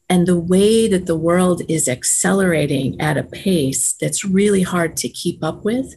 and 0.07 0.27
the 0.27 0.39
way 0.39 0.87
that 0.87 1.07
the 1.07 1.17
world 1.17 1.63
is 1.67 1.87
accelerating 1.87 2.99
at 3.01 3.17
a 3.17 3.23
pace 3.23 3.93
that's 3.93 4.23
really 4.23 4.61
hard 4.61 4.95
to 4.97 5.09
keep 5.09 5.43
up 5.43 5.65
with. 5.65 5.95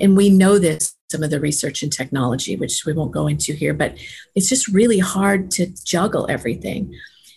And 0.00 0.16
we 0.16 0.30
know 0.30 0.58
this, 0.58 0.96
some 1.10 1.22
of 1.22 1.30
the 1.30 1.40
research 1.40 1.82
and 1.82 1.92
technology, 1.92 2.56
which 2.56 2.84
we 2.84 2.92
won't 2.92 3.12
go 3.12 3.26
into 3.26 3.52
here, 3.52 3.74
but 3.74 3.96
it's 4.34 4.48
just 4.48 4.68
really 4.68 4.98
hard 4.98 5.50
to 5.52 5.66
juggle 5.84 6.26
everything. 6.28 6.94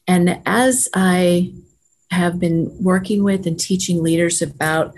And 0.08 0.42
as 0.46 0.90
I 0.94 1.54
have 2.12 2.40
been 2.40 2.76
working 2.82 3.24
with 3.24 3.48
and 3.48 3.60
teaching 3.60 4.04
leaders 4.04 4.42
about 4.42 4.94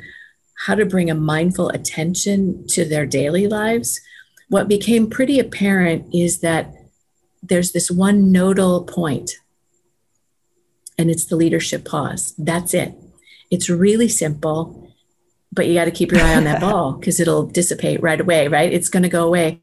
how 0.66 0.76
to 0.76 0.86
bring 0.86 1.10
a 1.10 1.16
mindful 1.16 1.70
attention 1.70 2.66
to 2.68 2.86
their 2.86 3.06
daily 3.06 3.48
lives, 3.48 4.02
what 4.50 4.68
became 4.68 5.10
pretty 5.10 5.40
apparent 5.40 6.14
is 6.14 6.40
that 6.40 6.74
there's 7.42 7.72
this 7.72 7.92
one 7.92 8.32
nodal 8.32 8.84
point 8.84 9.32
and 10.98 11.10
it's 11.10 11.26
the 11.26 11.36
leadership 11.36 11.86
pause. 11.86 12.34
That's 12.38 12.74
it. 12.74 12.94
It's 13.52 13.70
really 13.70 14.08
simple, 14.08 14.85
but 15.56 15.68
you 15.68 15.74
got 15.74 15.86
to 15.86 15.92
keep 15.92 16.12
your 16.12 16.22
eye 16.22 16.36
on 16.36 16.44
that 16.44 16.62
ball 16.68 16.94
because 16.94 17.20
it'll 17.20 17.46
dissipate 17.46 18.02
right 18.02 18.20
away, 18.20 18.48
right? 18.48 18.72
It's 18.72 18.90
going 18.90 19.04
to 19.04 19.10
go 19.10 19.26
away. 19.26 19.60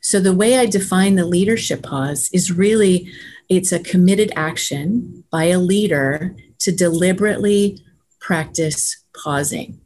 So 0.00 0.20
the 0.20 0.34
way 0.34 0.58
I 0.58 0.66
define 0.66 1.16
the 1.16 1.26
leadership 1.26 1.82
pause 1.82 2.30
is 2.32 2.52
really 2.52 3.10
it's 3.48 3.72
a 3.72 3.80
committed 3.80 4.32
action 4.36 5.24
by 5.30 5.44
a 5.44 5.58
leader 5.58 6.36
to 6.60 6.72
deliberately 6.72 7.82
practice 8.20 9.02
pausing. 9.12 9.80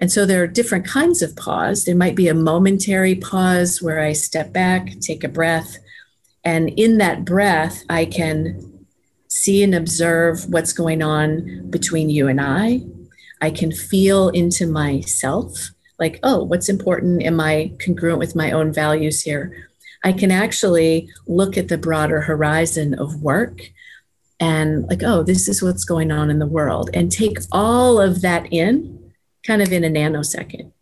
And 0.00 0.10
so 0.10 0.26
there 0.26 0.42
are 0.42 0.48
different 0.48 0.84
kinds 0.84 1.22
of 1.22 1.36
pause. 1.36 1.84
There 1.84 1.94
might 1.94 2.16
be 2.16 2.28
a 2.28 2.34
momentary 2.34 3.14
pause 3.14 3.80
where 3.80 4.00
I 4.00 4.12
step 4.12 4.52
back, 4.52 4.98
take 5.00 5.22
a 5.22 5.28
breath, 5.28 5.78
and 6.44 6.68
in 6.70 6.98
that 6.98 7.24
breath, 7.24 7.84
I 7.88 8.04
can 8.04 8.86
see 9.28 9.62
and 9.62 9.74
observe 9.74 10.48
what's 10.50 10.72
going 10.72 11.02
on 11.02 11.70
between 11.70 12.10
you 12.10 12.28
and 12.28 12.40
I. 12.40 12.82
I 13.44 13.50
can 13.50 13.72
feel 13.72 14.30
into 14.30 14.66
myself, 14.66 15.70
like, 15.98 16.18
oh, 16.22 16.44
what's 16.44 16.70
important? 16.70 17.22
Am 17.22 17.38
I 17.40 17.72
congruent 17.78 18.18
with 18.18 18.34
my 18.34 18.52
own 18.52 18.72
values 18.72 19.20
here? 19.20 19.68
I 20.02 20.12
can 20.12 20.30
actually 20.30 21.10
look 21.26 21.58
at 21.58 21.68
the 21.68 21.76
broader 21.76 22.22
horizon 22.22 22.94
of 22.94 23.20
work 23.20 23.60
and, 24.40 24.88
like, 24.88 25.02
oh, 25.02 25.22
this 25.22 25.46
is 25.46 25.62
what's 25.62 25.84
going 25.84 26.10
on 26.10 26.30
in 26.30 26.38
the 26.38 26.46
world, 26.46 26.88
and 26.94 27.12
take 27.12 27.36
all 27.52 28.00
of 28.00 28.22
that 28.22 28.50
in 28.50 29.12
kind 29.46 29.60
of 29.60 29.70
in 29.74 29.84
a 29.84 29.90
nanosecond. 29.90 30.72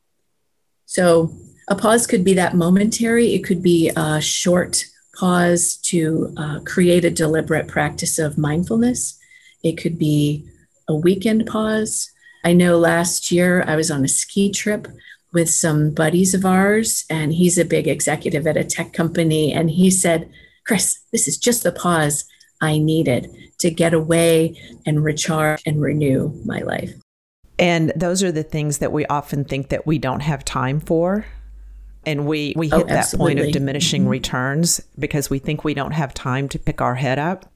So, 0.87 1.35
a 1.67 1.75
pause 1.75 2.07
could 2.07 2.25
be 2.25 2.35
that 2.35 2.55
momentary, 2.55 3.35
it 3.35 3.43
could 3.43 3.61
be 3.61 3.91
a 3.97 4.21
short 4.21 4.85
pause 5.19 5.79
to 5.91 6.33
uh, 6.37 6.61
create 6.61 7.05
a 7.05 7.11
deliberate 7.11 7.67
practice 7.67 8.21
of 8.21 8.39
mindfulness. 8.39 9.19
It 9.65 9.73
could 9.73 9.99
be 9.99 10.47
a 10.87 10.95
weekend 10.95 11.47
pause. 11.47 12.12
I 12.45 12.53
know 12.53 12.79
last 12.79 13.31
year 13.31 13.65
I 13.67 13.77
was 13.77 13.91
on 13.91 14.05
a 14.05 14.09
ski 14.09 14.51
trip 14.51 14.89
with 15.33 15.49
some 15.49 15.91
buddies 15.91 16.35
of 16.35 16.45
ours, 16.45 17.05
and 17.09 17.33
he's 17.33 17.57
a 17.57 17.65
big 17.65 17.89
executive 17.89 18.47
at 18.47 18.57
a 18.57 18.65
tech 18.65 18.93
company. 18.93 19.53
And 19.53 19.71
he 19.71 19.91
said, 19.91 20.31
Chris, 20.67 21.01
this 21.11 21.27
is 21.27 21.39
just 21.39 21.63
the 21.63 21.73
pause 21.73 22.25
I 22.61 22.79
needed 22.79 23.29
to 23.59 23.71
get 23.71 23.95
away 23.95 24.61
and 24.87 25.03
recharge 25.05 25.63
and 25.67 25.81
renew 25.81 26.33
my 26.45 26.61
life. 26.61 26.93
And 27.59 27.93
those 27.95 28.23
are 28.23 28.33
the 28.33 28.43
things 28.43 28.79
that 28.79 28.93
we 28.93 29.07
often 29.07 29.45
think 29.45 29.69
that 29.69 29.87
we 29.87 29.99
don't 29.99 30.21
have 30.21 30.45
time 30.45 30.81
for 30.81 31.25
and 32.05 32.27
we 32.27 32.53
we 32.57 32.71
oh, 32.73 32.79
hit 32.79 32.87
oh, 32.87 32.89
that 32.89 33.13
point 33.17 33.39
of 33.39 33.53
diminishing 33.53 34.03
mm-hmm. 34.03 34.11
returns 34.11 34.81
because 34.99 35.31
we 35.31 35.39
think 35.39 35.65
we 35.65 35.75
don't 35.75 35.93
have 35.93 36.13
time 36.15 36.49
to 36.49 36.59
pick 36.59 36.81
our 36.81 36.97
head 36.97 37.19
up 37.19 37.52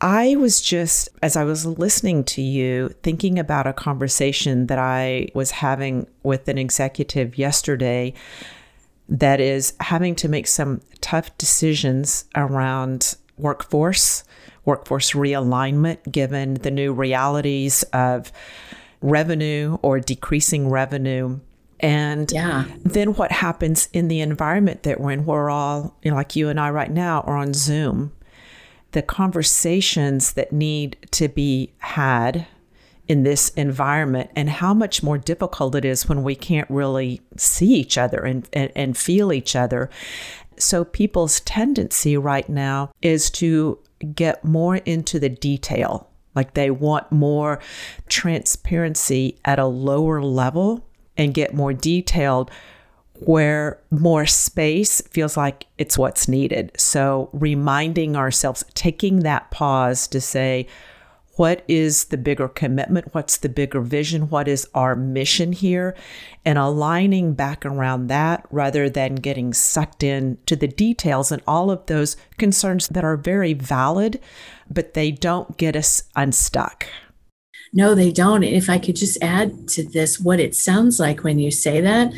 I 0.00 0.36
was 0.36 0.60
just, 0.60 1.08
as 1.22 1.36
I 1.36 1.44
was 1.44 1.66
listening 1.66 2.22
to 2.24 2.42
you, 2.42 2.90
thinking 3.02 3.38
about 3.38 3.66
a 3.66 3.72
conversation 3.72 4.68
that 4.68 4.78
I 4.78 5.28
was 5.34 5.50
having 5.50 6.06
with 6.22 6.46
an 6.48 6.56
executive 6.56 7.36
yesterday 7.36 8.14
that 9.08 9.40
is 9.40 9.72
having 9.80 10.14
to 10.16 10.28
make 10.28 10.46
some 10.46 10.82
tough 11.00 11.36
decisions 11.38 12.26
around 12.36 13.16
workforce, 13.38 14.22
workforce 14.64 15.12
realignment, 15.12 16.12
given 16.12 16.54
the 16.54 16.70
new 16.70 16.92
realities 16.92 17.82
of 17.92 18.30
revenue 19.00 19.78
or 19.82 19.98
decreasing 19.98 20.68
revenue. 20.68 21.40
And 21.80 22.30
yeah. 22.30 22.64
then 22.84 23.14
what 23.14 23.32
happens 23.32 23.88
in 23.92 24.08
the 24.08 24.20
environment 24.20 24.82
that 24.82 25.00
we're 25.00 25.12
in, 25.12 25.24
we're 25.24 25.50
all, 25.50 25.96
you 26.02 26.10
know, 26.10 26.16
like 26.16 26.36
you 26.36 26.48
and 26.48 26.60
I 26.60 26.70
right 26.70 26.90
now, 26.90 27.22
are 27.22 27.36
on 27.36 27.54
Zoom. 27.54 28.12
The 28.92 29.02
conversations 29.02 30.32
that 30.32 30.52
need 30.52 30.96
to 31.12 31.28
be 31.28 31.72
had 31.78 32.46
in 33.06 33.22
this 33.22 33.48
environment 33.50 34.30
and 34.36 34.50
how 34.50 34.74
much 34.74 35.02
more 35.02 35.18
difficult 35.18 35.74
it 35.74 35.84
is 35.84 36.08
when 36.08 36.22
we 36.22 36.34
can't 36.34 36.68
really 36.70 37.20
see 37.36 37.74
each 37.74 37.96
other 37.96 38.18
and, 38.18 38.48
and, 38.52 38.70
and 38.76 38.96
feel 38.96 39.32
each 39.32 39.56
other. 39.56 39.88
So, 40.58 40.84
people's 40.84 41.40
tendency 41.40 42.16
right 42.16 42.48
now 42.48 42.90
is 43.00 43.30
to 43.32 43.78
get 44.14 44.44
more 44.44 44.76
into 44.76 45.18
the 45.18 45.28
detail. 45.28 46.08
Like 46.34 46.54
they 46.54 46.70
want 46.70 47.10
more 47.10 47.60
transparency 48.08 49.38
at 49.44 49.58
a 49.58 49.66
lower 49.66 50.22
level 50.22 50.86
and 51.16 51.34
get 51.34 51.54
more 51.54 51.72
detailed 51.72 52.50
where 53.20 53.80
more 53.90 54.26
space 54.26 55.00
feels 55.02 55.36
like 55.36 55.66
it's 55.76 55.98
what's 55.98 56.28
needed. 56.28 56.72
So, 56.76 57.30
reminding 57.32 58.16
ourselves, 58.16 58.64
taking 58.74 59.20
that 59.20 59.50
pause 59.50 60.06
to 60.08 60.20
say, 60.20 60.66
what 61.38 61.64
is 61.68 62.06
the 62.06 62.16
bigger 62.16 62.48
commitment? 62.48 63.14
What's 63.14 63.36
the 63.36 63.48
bigger 63.48 63.80
vision? 63.80 64.28
What 64.28 64.48
is 64.48 64.68
our 64.74 64.96
mission 64.96 65.52
here? 65.52 65.94
And 66.44 66.58
aligning 66.58 67.34
back 67.34 67.64
around 67.64 68.08
that 68.08 68.44
rather 68.50 68.90
than 68.90 69.14
getting 69.14 69.54
sucked 69.54 70.02
in 70.02 70.38
to 70.46 70.56
the 70.56 70.66
details 70.66 71.30
and 71.30 71.40
all 71.46 71.70
of 71.70 71.86
those 71.86 72.16
concerns 72.38 72.88
that 72.88 73.04
are 73.04 73.16
very 73.16 73.52
valid, 73.52 74.20
but 74.68 74.94
they 74.94 75.12
don't 75.12 75.56
get 75.56 75.76
us 75.76 76.02
unstuck. 76.16 76.86
No, 77.72 77.94
they 77.94 78.10
don't. 78.10 78.42
And 78.42 78.56
if 78.56 78.68
I 78.68 78.78
could 78.78 78.96
just 78.96 79.22
add 79.22 79.68
to 79.68 79.84
this, 79.84 80.18
what 80.18 80.40
it 80.40 80.56
sounds 80.56 80.98
like 80.98 81.22
when 81.22 81.38
you 81.38 81.52
say 81.52 81.80
that, 81.80 82.12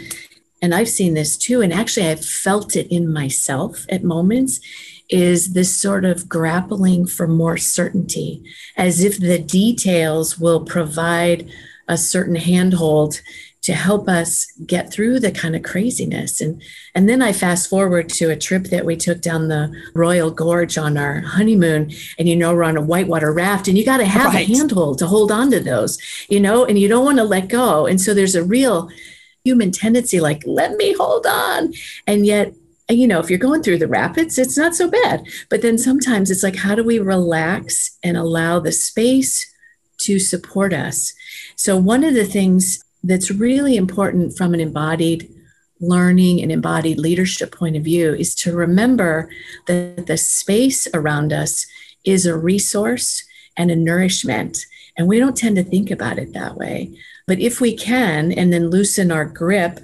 and 0.62 0.74
I've 0.74 0.88
seen 0.88 1.14
this 1.14 1.36
too, 1.36 1.60
and 1.60 1.72
actually 1.72 2.06
I've 2.08 2.24
felt 2.24 2.76
it 2.76 2.86
in 2.94 3.12
myself 3.12 3.86
at 3.88 4.04
moments, 4.04 4.60
is 5.08 5.54
this 5.54 5.74
sort 5.74 6.04
of 6.04 6.28
grappling 6.28 7.06
for 7.06 7.26
more 7.26 7.56
certainty, 7.56 8.42
as 8.76 9.02
if 9.02 9.18
the 9.18 9.38
details 9.38 10.38
will 10.38 10.64
provide 10.64 11.50
a 11.88 11.96
certain 11.96 12.36
handhold 12.36 13.20
to 13.62 13.74
help 13.74 14.08
us 14.08 14.50
get 14.66 14.90
through 14.90 15.20
the 15.20 15.30
kind 15.30 15.54
of 15.54 15.62
craziness. 15.62 16.40
And 16.40 16.62
and 16.94 17.08
then 17.08 17.20
I 17.20 17.32
fast 17.32 17.68
forward 17.68 18.08
to 18.10 18.30
a 18.30 18.36
trip 18.36 18.64
that 18.64 18.86
we 18.86 18.96
took 18.96 19.20
down 19.20 19.48
the 19.48 19.74
Royal 19.94 20.30
Gorge 20.30 20.78
on 20.78 20.96
our 20.96 21.20
honeymoon, 21.20 21.92
and 22.18 22.28
you 22.28 22.36
know 22.36 22.54
we're 22.54 22.64
on 22.64 22.76
a 22.76 22.82
whitewater 22.82 23.32
raft, 23.32 23.68
and 23.68 23.76
you 23.76 23.84
got 23.84 23.98
to 23.98 24.06
have 24.06 24.32
right. 24.32 24.48
a 24.48 24.52
handhold 24.52 24.98
to 24.98 25.06
hold 25.06 25.30
on 25.30 25.50
to 25.50 25.60
those, 25.60 25.98
you 26.28 26.40
know, 26.40 26.64
and 26.64 26.78
you 26.78 26.88
don't 26.88 27.04
want 27.04 27.18
to 27.18 27.24
let 27.24 27.48
go. 27.48 27.86
And 27.86 28.00
so 28.00 28.14
there's 28.14 28.34
a 28.34 28.44
real 28.44 28.90
human 29.44 29.70
tendency 29.70 30.20
like 30.20 30.42
let 30.46 30.76
me 30.76 30.92
hold 30.92 31.26
on 31.26 31.72
and 32.06 32.26
yet 32.26 32.52
you 32.90 33.06
know, 33.06 33.20
if 33.20 33.30
you're 33.30 33.38
going 33.38 33.62
through 33.62 33.78
the 33.78 33.88
rapids, 33.88 34.38
it's 34.38 34.58
not 34.58 34.74
so 34.74 34.90
bad. 34.90 35.24
But 35.48 35.62
then 35.62 35.78
sometimes 35.78 36.30
it's 36.30 36.42
like, 36.42 36.56
how 36.56 36.74
do 36.74 36.82
we 36.82 36.98
relax 36.98 37.96
and 38.02 38.16
allow 38.16 38.58
the 38.58 38.72
space 38.72 39.46
to 40.00 40.18
support 40.18 40.72
us? 40.72 41.12
So, 41.56 41.76
one 41.76 42.04
of 42.04 42.14
the 42.14 42.24
things 42.24 42.82
that's 43.02 43.30
really 43.30 43.76
important 43.76 44.36
from 44.36 44.54
an 44.54 44.60
embodied 44.60 45.32
learning 45.80 46.42
and 46.42 46.52
embodied 46.52 46.98
leadership 46.98 47.54
point 47.54 47.76
of 47.76 47.84
view 47.84 48.14
is 48.14 48.34
to 48.34 48.54
remember 48.54 49.30
that 49.66 50.06
the 50.06 50.16
space 50.16 50.86
around 50.92 51.32
us 51.32 51.66
is 52.04 52.26
a 52.26 52.36
resource 52.36 53.24
and 53.56 53.70
a 53.70 53.76
nourishment. 53.76 54.58
And 54.96 55.08
we 55.08 55.18
don't 55.18 55.36
tend 55.36 55.56
to 55.56 55.64
think 55.64 55.90
about 55.90 56.18
it 56.18 56.34
that 56.34 56.56
way. 56.56 56.98
But 57.30 57.38
if 57.38 57.60
we 57.60 57.76
can, 57.76 58.32
and 58.32 58.52
then 58.52 58.70
loosen 58.70 59.12
our 59.12 59.24
grip 59.24 59.78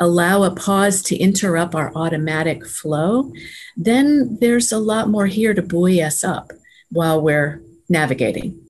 allow 0.00 0.42
a 0.42 0.54
pause 0.54 1.00
to 1.04 1.16
interrupt 1.16 1.74
our 1.74 1.90
automatic 1.94 2.66
flow, 2.66 3.32
then 3.74 4.36
there's 4.38 4.70
a 4.70 4.78
lot 4.78 5.08
more 5.08 5.24
here 5.24 5.54
to 5.54 5.62
buoy 5.62 6.02
us 6.02 6.22
up 6.22 6.52
while 6.90 7.22
we're 7.22 7.62
navigating. 7.88 8.66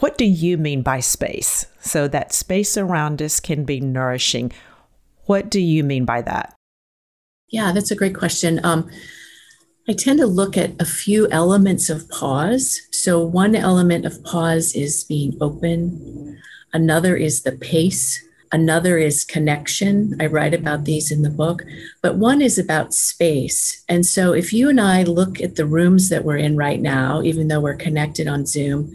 What 0.00 0.18
do 0.18 0.24
you 0.24 0.58
mean 0.58 0.82
by 0.82 0.98
space? 0.98 1.66
So 1.80 2.08
that 2.08 2.32
space 2.32 2.76
around 2.76 3.22
us 3.22 3.38
can 3.38 3.62
be 3.62 3.78
nourishing. 3.78 4.50
What 5.26 5.48
do 5.48 5.60
you 5.60 5.84
mean 5.84 6.04
by 6.04 6.20
that? 6.22 6.56
Yeah, 7.48 7.70
that's 7.70 7.92
a 7.92 7.96
great 7.96 8.16
question. 8.16 8.58
Um, 8.64 8.90
I 9.88 9.92
tend 9.92 10.18
to 10.18 10.26
look 10.26 10.56
at 10.56 10.72
a 10.80 10.84
few 10.84 11.28
elements 11.30 11.88
of 11.88 12.08
pause. 12.08 12.80
So, 12.90 13.24
one 13.24 13.54
element 13.54 14.04
of 14.04 14.22
pause 14.24 14.74
is 14.74 15.04
being 15.04 15.36
open, 15.40 16.40
another 16.72 17.16
is 17.16 17.42
the 17.42 17.52
pace 17.52 18.22
Another 18.52 18.98
is 18.98 19.24
connection. 19.24 20.14
I 20.20 20.26
write 20.26 20.52
about 20.52 20.84
these 20.84 21.10
in 21.10 21.22
the 21.22 21.30
book, 21.30 21.62
but 22.02 22.16
one 22.16 22.42
is 22.42 22.58
about 22.58 22.92
space. 22.92 23.82
And 23.88 24.04
so 24.04 24.34
if 24.34 24.52
you 24.52 24.68
and 24.68 24.78
I 24.78 25.04
look 25.04 25.40
at 25.40 25.56
the 25.56 25.64
rooms 25.64 26.10
that 26.10 26.22
we're 26.22 26.36
in 26.36 26.54
right 26.58 26.80
now, 26.80 27.22
even 27.22 27.48
though 27.48 27.60
we're 27.60 27.74
connected 27.74 28.28
on 28.28 28.44
Zoom, 28.44 28.92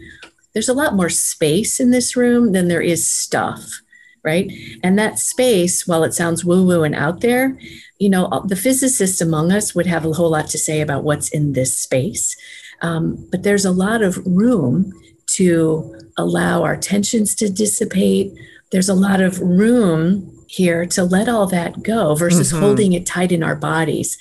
there's 0.52 0.68
a 0.68 0.74
lot 0.74 0.94
more 0.94 1.08
space 1.08 1.80
in 1.80 1.90
this 1.90 2.16
room 2.16 2.52
than 2.52 2.68
there 2.68 2.80
is 2.80 3.04
stuff, 3.04 3.80
right? 4.22 4.48
And 4.84 4.96
that 4.96 5.18
space, 5.18 5.88
while 5.88 6.04
it 6.04 6.14
sounds 6.14 6.44
woo 6.44 6.64
woo 6.64 6.84
and 6.84 6.94
out 6.94 7.20
there, 7.20 7.58
you 7.98 8.08
know, 8.08 8.44
the 8.46 8.54
physicists 8.54 9.20
among 9.20 9.50
us 9.50 9.74
would 9.74 9.86
have 9.86 10.04
a 10.06 10.12
whole 10.12 10.30
lot 10.30 10.46
to 10.50 10.58
say 10.58 10.80
about 10.80 11.02
what's 11.02 11.30
in 11.30 11.54
this 11.54 11.76
space. 11.76 12.36
Um, 12.80 13.26
but 13.32 13.42
there's 13.42 13.64
a 13.64 13.72
lot 13.72 14.02
of 14.02 14.24
room 14.24 14.92
to 15.28 15.98
allow 16.16 16.62
our 16.62 16.76
tensions 16.76 17.34
to 17.36 17.50
dissipate, 17.50 18.32
there's 18.72 18.88
a 18.88 18.94
lot 18.94 19.20
of 19.20 19.40
room 19.40 20.34
here 20.48 20.86
to 20.86 21.04
let 21.04 21.28
all 21.28 21.46
that 21.46 21.82
go 21.82 22.14
versus 22.14 22.50
mm-hmm. 22.50 22.60
holding 22.60 22.92
it 22.94 23.06
tight 23.06 23.32
in 23.32 23.42
our 23.42 23.56
bodies. 23.56 24.18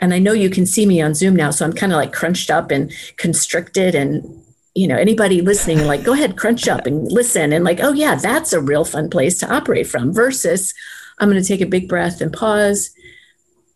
And 0.00 0.12
I 0.12 0.18
know 0.18 0.32
you 0.32 0.50
can 0.50 0.66
see 0.66 0.86
me 0.86 1.00
on 1.00 1.14
Zoom 1.14 1.34
now, 1.34 1.50
so 1.50 1.64
I'm 1.64 1.72
kind 1.72 1.92
of 1.92 1.96
like 1.96 2.12
crunched 2.12 2.50
up 2.50 2.70
and 2.70 2.92
constricted 3.16 3.94
and 3.94 4.42
you 4.74 4.86
know 4.86 4.96
anybody 4.96 5.40
listening 5.40 5.84
like 5.86 6.04
go 6.04 6.12
ahead 6.12 6.36
crunch 6.36 6.68
up 6.68 6.86
and 6.86 7.10
listen 7.10 7.52
and 7.52 7.64
like 7.64 7.80
oh 7.82 7.92
yeah 7.92 8.14
that's 8.14 8.52
a 8.52 8.60
real 8.60 8.84
fun 8.84 9.10
place 9.10 9.36
to 9.38 9.52
operate 9.52 9.88
from 9.88 10.12
versus 10.12 10.72
i'm 11.18 11.28
going 11.28 11.42
to 11.42 11.48
take 11.48 11.60
a 11.60 11.66
big 11.66 11.88
breath 11.88 12.20
and 12.20 12.32
pause 12.32 12.90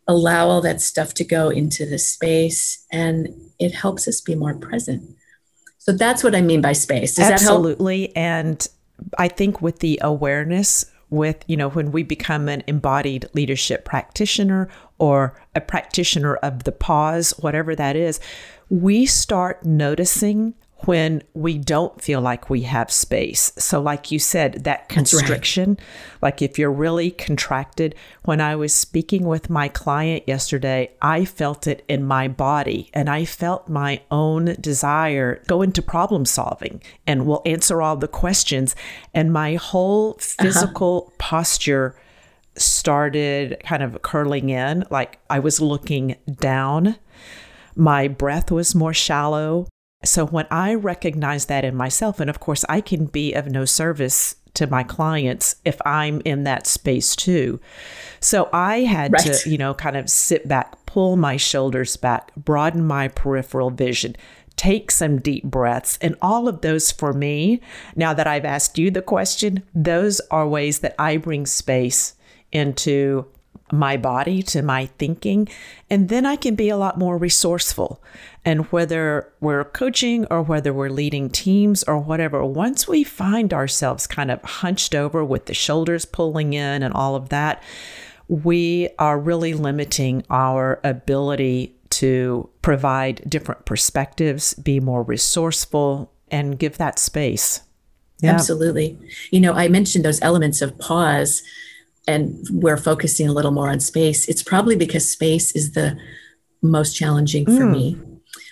allow 0.07 0.47
all 0.47 0.61
that 0.61 0.81
stuff 0.81 1.13
to 1.15 1.25
go 1.25 1.49
into 1.49 1.85
the 1.87 1.99
space 1.99 2.87
and 2.93 3.29
it 3.59 3.75
helps 3.75 4.07
us 4.07 4.21
be 4.21 4.37
more 4.37 4.55
present 4.55 5.12
so 5.85 5.93
that's 5.93 6.23
what 6.23 6.35
i 6.35 6.41
mean 6.41 6.61
by 6.61 6.73
space. 6.73 7.17
Does 7.17 7.31
absolutely. 7.31 8.15
And 8.17 8.67
I 9.19 9.29
think 9.29 9.61
with 9.61 9.81
the 9.81 9.99
awareness, 10.03 10.85
with, 11.11 11.45
you 11.47 11.57
know, 11.57 11.69
when 11.69 11.93
we 11.93 12.03
become 12.03 12.49
an 12.49 12.63
embodied 12.67 13.27
leadership 13.35 13.85
practitioner 13.85 14.69
or 14.99 15.39
a 15.55 15.61
practitioner 15.61 16.37
of 16.37 16.65
the 16.65 16.73
pause, 16.73 17.33
whatever 17.39 17.75
that 17.75 17.97
is, 17.97 18.21
we 18.71 19.05
start 19.07 19.65
noticing 19.65 20.55
when 20.87 21.23
we 21.35 21.59
don't 21.59 22.01
feel 22.01 22.21
like 22.21 22.51
we 22.51 22.63
have 22.63 22.91
space. 22.91 23.53
So, 23.57 23.81
like 23.81 24.11
you 24.11 24.19
said, 24.19 24.65
that 24.65 24.89
constriction, 24.89 25.71
right. 25.71 25.79
like 26.23 26.43
if 26.43 26.59
you're 26.59 26.73
really 26.73 27.11
contracted, 27.11 27.95
when 28.25 28.41
I 28.41 28.57
was 28.57 28.75
speaking 28.75 29.27
with 29.27 29.51
my 29.51 29.69
client 29.69 30.25
yesterday, 30.27 30.91
I 31.01 31.25
felt 31.25 31.67
it 31.67 31.85
in 31.89 32.05
my 32.05 32.29
body 32.29 32.91
and 32.93 33.09
I 33.09 33.25
felt 33.25 33.69
my 33.69 34.03
own 34.11 34.57
desire 34.61 35.43
go 35.47 35.63
into 35.63 35.83
problem 35.83 36.25
solving 36.25 36.83
and 37.07 37.27
will 37.27 37.43
answer 37.47 37.83
all 37.83 37.97
the 37.97 38.09
questions. 38.09 38.75
And 39.15 39.33
my 39.33 39.57
whole 39.57 40.13
uh-huh. 40.13 40.45
physical 40.45 41.05
uh-huh. 41.07 41.17
posture 41.19 41.97
started 42.57 43.61
kind 43.65 43.83
of 43.83 44.03
curling 44.03 44.51
in, 44.51 44.85
like 44.91 45.19
I 45.31 45.39
was 45.39 45.61
looking 45.61 46.17
down. 46.41 46.97
My 47.75 48.09
breath 48.09 48.51
was 48.51 48.75
more 48.75 48.93
shallow. 48.93 49.69
So 50.05 50.27
when 50.27 50.47
I 50.51 50.75
recognize 50.75 51.47
that 51.47 51.65
in 51.65 51.75
myself, 51.75 52.21
and 52.21 52.29
of 52.29 52.41
course, 52.41 52.65
I 52.69 52.81
can 52.81 53.07
be 53.07 53.33
of 53.35 53.47
no 53.47 53.65
service 53.65 54.37
to 54.55 54.67
my 54.67 54.83
clients 54.83 55.57
if 55.65 55.81
I'm 55.85 56.21
in 56.25 56.45
that 56.45 56.67
space 56.67 57.17
too. 57.17 57.61
So 58.21 58.49
I 58.53 58.81
had 58.81 59.13
right. 59.13 59.35
to, 59.35 59.51
you 59.51 59.59
know, 59.59 59.75
kind 59.75 59.97
of 59.97 60.11
sit 60.11 60.47
back, 60.47 60.85
pull 60.87 61.17
my 61.17 61.37
shoulders 61.37 61.97
back, 61.97 62.35
broaden 62.37 62.87
my 62.87 63.09
peripheral 63.09 63.71
vision, 63.71 64.15
take 64.57 64.91
some 64.91 65.19
deep 65.19 65.45
breaths. 65.45 65.99
And 66.03 66.17
all 66.21 66.49
of 66.49 66.61
those 66.61 66.93
for 66.93 67.13
me, 67.13 67.61
now 67.97 68.13
that 68.13 68.27
I've 68.27 68.45
asked 68.45 68.79
you 68.79 68.91
the 68.91 69.03
question, 69.03 69.63
those 69.75 70.21
are 70.31 70.47
ways 70.47 70.81
that 70.81 70.95
I 70.99 71.17
bring 71.17 71.47
space 71.47 72.15
into 72.51 73.27
my 73.73 73.97
body 73.97 74.43
to 74.43 74.63
my 74.63 74.87
thinking. 74.99 75.49
And 75.91 76.09
then 76.11 76.27
I 76.27 76.37
can 76.37 76.55
be 76.55 76.69
a 76.69 76.77
lot 76.77 76.99
more 76.99 77.17
resourceful. 77.17 78.03
And 78.45 78.67
whether 78.67 79.33
we're 79.41 79.65
coaching 79.65 80.27
or 80.31 80.43
whether 80.43 80.73
we're 80.73 80.91
leading 80.91 81.31
teams 81.31 81.83
or 81.85 81.99
whatever, 81.99 82.45
once 82.45 82.87
we 82.87 83.03
find 83.03 83.53
ourselves 83.55 84.07
kind 84.07 84.31
of 84.31 84.43
hunched 84.43 84.95
over 84.95 85.25
with 85.25 85.47
the 85.47 85.55
shoulders 85.55 86.05
pulling 86.05 86.53
in 86.53 86.83
and 86.83 86.93
all 86.93 87.17
of 87.17 87.31
that, 87.31 87.63
we 88.29 88.91
are 88.99 89.19
really 89.19 89.55
limiting 89.55 90.25
our 90.29 90.79
ability 90.85 91.75
to 91.91 92.49
provide 92.61 93.23
different 93.29 93.65
perspectives, 93.65 94.55
be 94.55 94.81
more 94.81 95.03
resourceful, 95.03 96.13
and 96.31 96.59
give 96.59 96.79
that 96.79 96.99
space. 96.99 97.63
Yeah. 98.21 98.33
Absolutely. 98.33 98.99
You 99.31 99.41
know, 99.41 99.53
I 99.53 99.69
mentioned 99.69 100.05
those 100.05 100.23
elements 100.23 100.63
of 100.63 100.79
pause 100.79 101.43
and 102.07 102.47
we're 102.51 102.77
focusing 102.77 103.29
a 103.29 103.33
little 103.33 103.51
more 103.51 103.69
on 103.69 103.81
space. 103.81 104.29
It's 104.29 104.43
probably 104.43 104.77
because 104.77 105.09
space 105.09 105.55
is 105.55 105.73
the 105.73 105.99
most 106.63 106.95
challenging 106.95 107.45
for 107.45 107.65
mm. 107.65 107.73
me 107.73 108.01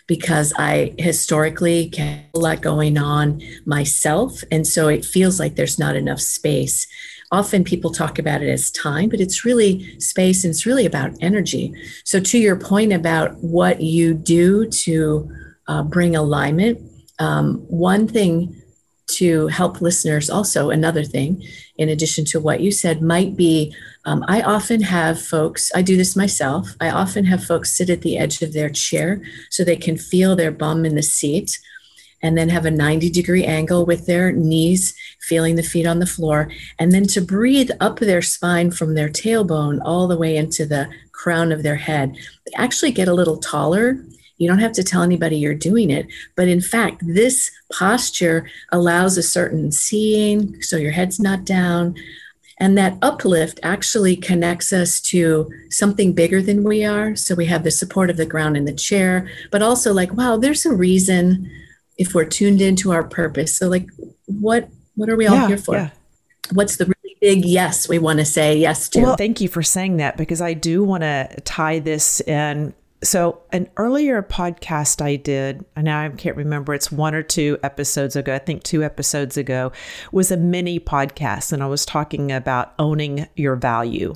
because 0.07 0.53
I 0.59 0.93
historically 0.99 1.87
get 1.87 2.31
a 2.35 2.39
lot 2.39 2.63
going 2.63 2.99
on 2.99 3.41
myself. 3.65 4.43
And 4.51 4.67
so 4.67 4.89
it 4.89 5.05
feels 5.05 5.39
like 5.39 5.55
there's 5.55 5.79
not 5.79 5.95
enough 5.95 6.21
space. 6.21 6.87
Often 7.31 7.63
people 7.63 7.93
talk 7.93 8.19
about 8.19 8.43
it 8.43 8.49
as 8.49 8.73
time, 8.73 9.09
but 9.09 9.21
it's 9.21 9.45
really 9.45 10.01
space 10.01 10.43
and 10.43 10.51
it's 10.51 10.67
really 10.67 10.85
about 10.85 11.13
energy. 11.21 11.73
So, 12.05 12.19
to 12.19 12.39
your 12.39 12.57
point 12.57 12.93
about 12.93 13.37
what 13.37 13.83
you 13.83 14.15
do 14.15 14.67
to 14.67 15.31
uh, 15.69 15.85
bring 15.85 16.17
alignment, 16.17 16.81
um, 17.21 17.59
one 17.69 18.09
thing 18.09 18.60
to 19.15 19.47
help 19.49 19.81
listeners 19.81 20.31
also 20.31 20.71
another 20.71 21.05
thing 21.05 21.43
in 21.77 21.89
addition 21.89 22.25
to 22.25 22.41
what 22.41 22.61
you 22.61 22.71
said 22.71 23.03
might 23.03 23.37
be 23.37 23.75
um, 24.05 24.25
i 24.29 24.41
often 24.43 24.83
have 24.83 25.21
folks 25.21 25.71
i 25.75 25.83
do 25.83 25.97
this 25.97 26.17
myself 26.17 26.75
i 26.81 26.91
often 26.91 27.25
have 27.25 27.43
folks 27.45 27.73
sit 27.73 27.91
at 27.91 28.03
the 28.03 28.19
edge 28.19 28.43
of 28.43 28.53
their 28.53 28.71
chair 28.71 29.21
so 29.51 29.63
they 29.63 29.77
can 29.77 29.97
feel 29.97 30.35
their 30.37 30.53
bum 30.53 30.85
in 30.85 30.95
the 30.95 31.03
seat 31.03 31.59
and 32.23 32.37
then 32.37 32.49
have 32.49 32.67
a 32.67 32.71
90 32.71 33.11
degree 33.11 33.45
angle 33.45 33.87
with 33.87 34.07
their 34.07 34.33
knees 34.33 34.95
feeling 35.21 35.57
the 35.57 35.63
feet 35.63 35.87
on 35.87 35.99
the 35.99 36.07
floor 36.07 36.51
and 36.79 36.93
then 36.93 37.07
to 37.07 37.21
breathe 37.21 37.71
up 37.81 37.99
their 37.99 38.23
spine 38.23 38.71
from 38.71 38.95
their 38.95 39.09
tailbone 39.09 39.81
all 39.85 40.07
the 40.07 40.19
way 40.19 40.37
into 40.37 40.67
the 40.67 40.89
crown 41.13 41.53
of 41.53 41.63
their 41.63 41.77
head. 41.77 42.17
They 42.47 42.53
actually 42.57 42.93
get 42.93 43.09
a 43.09 43.15
little 43.15 43.37
taller 43.37 44.03
you 44.41 44.49
don't 44.49 44.59
have 44.59 44.73
to 44.73 44.83
tell 44.83 45.03
anybody 45.03 45.37
you're 45.37 45.55
doing 45.55 45.91
it. 45.91 46.07
But 46.35 46.49
in 46.49 46.63
fact, 46.63 47.03
this 47.07 47.51
posture 47.71 48.49
allows 48.73 49.19
a 49.19 49.23
certain 49.23 49.71
seeing, 49.71 50.61
so 50.63 50.79
your 50.79 50.93
head's 50.93 51.21
not 51.21 51.45
down. 51.45 51.95
And 52.59 52.77
that 52.79 52.97
uplift 53.03 53.61
actually 53.63 54.17
connects 54.17 54.73
us 54.73 54.99
to 55.03 55.51
something 55.69 56.15
bigger 56.15 56.41
than 56.41 56.65
we 56.65 56.85
are. 56.85 57.15
So 57.17 57.35
we 57.35 57.47
have 57.47 57.65
the 57.65 57.71
support 57.71 58.09
of 58.09 58.17
the 58.17 58.25
ground 58.25 58.57
and 58.57 58.67
the 58.67 58.73
chair, 58.73 59.29
but 59.53 59.61
also 59.61 59.93
like, 59.93 60.15
wow, 60.15 60.39
there's 60.39 60.65
a 60.65 60.75
reason 60.75 61.51
if 61.99 62.15
we're 62.15 62.25
tuned 62.25 62.63
into 62.63 62.93
our 62.93 63.05
purpose. 63.05 63.55
So 63.55 63.69
like 63.69 63.89
what 64.25 64.71
what 64.95 65.11
are 65.11 65.17
we 65.17 65.27
all 65.27 65.37
yeah, 65.37 65.49
here 65.49 65.59
for? 65.59 65.75
Yeah. 65.75 65.91
What's 66.53 66.77
the 66.77 66.87
really 66.87 67.17
big 67.21 67.45
yes 67.45 67.91
we 67.91 67.99
want 67.99 68.21
to 68.21 68.25
say 68.25 68.57
yes 68.57 68.89
to? 68.91 69.03
Well, 69.03 69.17
thank 69.17 69.43
you 69.43 69.49
for 69.49 69.63
saying 69.63 69.99
that 69.99 70.17
because 70.17 70.41
I 70.41 70.55
do 70.55 70.83
want 70.83 71.03
to 71.03 71.29
tie 71.45 71.79
this 71.79 72.23
in 72.23 72.73
so, 73.03 73.41
an 73.51 73.69
earlier 73.79 74.23
podcast 74.23 75.01
I 75.01 75.17
did, 75.17 75.65
and 75.75 75.87
now 75.87 76.05
I 76.05 76.09
can't 76.11 76.37
remember, 76.37 76.75
it's 76.75 76.93
one 76.93 77.15
or 77.15 77.23
two 77.23 77.59
episodes 77.63 78.15
ago, 78.15 78.35
I 78.35 78.39
think 78.39 78.63
two 78.63 78.85
episodes 78.85 79.39
ago, 79.39 79.73
was 80.13 80.31
a 80.31 80.37
mini 80.37 80.79
podcast. 80.79 81.53
And 81.53 81.63
I 81.63 81.67
was 81.67 81.87
talking 81.87 82.31
about 82.31 82.75
owning 82.79 83.27
your 83.37 83.57
value. 83.57 84.15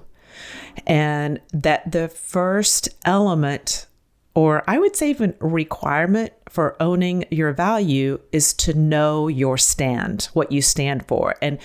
And 0.86 1.40
that 1.52 1.90
the 1.90 2.08
first 2.08 2.90
element, 3.06 3.86
or 4.34 4.62
I 4.68 4.78
would 4.78 4.96
say 4.96 5.10
even 5.10 5.34
requirement 5.40 6.32
for 6.50 6.76
owning 6.82 7.24
your 7.30 7.52
value, 7.52 8.20
is 8.32 8.52
to 8.54 8.74
know 8.74 9.28
your 9.28 9.56
stand, 9.56 10.28
what 10.34 10.52
you 10.52 10.60
stand 10.60 11.06
for. 11.06 11.36
And, 11.40 11.58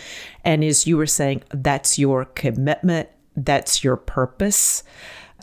and 0.46 0.64
as 0.64 0.88
you 0.88 0.96
were 0.96 1.08
saying, 1.08 1.44
that's 1.50 2.00
your 2.00 2.26
commitment, 2.26 3.10
that's 3.36 3.84
your 3.84 3.98
purpose. 3.98 4.84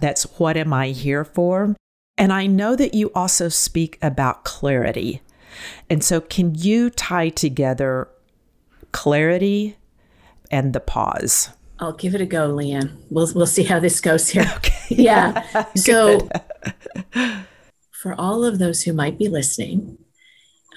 That's 0.00 0.24
what 0.38 0.56
am 0.56 0.72
I 0.72 0.88
here 0.88 1.24
for? 1.24 1.74
And 2.18 2.32
I 2.32 2.46
know 2.46 2.76
that 2.76 2.94
you 2.94 3.10
also 3.14 3.48
speak 3.48 3.98
about 4.00 4.44
clarity. 4.44 5.22
And 5.88 6.02
so, 6.02 6.20
can 6.20 6.54
you 6.54 6.90
tie 6.90 7.28
together 7.28 8.08
clarity 8.92 9.76
and 10.50 10.72
the 10.72 10.80
pause? 10.80 11.50
I'll 11.78 11.92
give 11.92 12.14
it 12.14 12.20
a 12.20 12.26
go, 12.26 12.52
Leanne. 12.54 12.96
We'll 13.10 13.28
we'll 13.34 13.46
see 13.46 13.64
how 13.64 13.78
this 13.78 14.00
goes 14.00 14.28
here. 14.28 14.50
Okay. 14.56 14.72
Yeah. 14.88 15.42
so, 15.74 16.28
for 17.90 18.14
all 18.14 18.44
of 18.44 18.60
those 18.60 18.82
who 18.82 18.92
might 18.92 19.18
be 19.18 19.28
listening, 19.28 19.98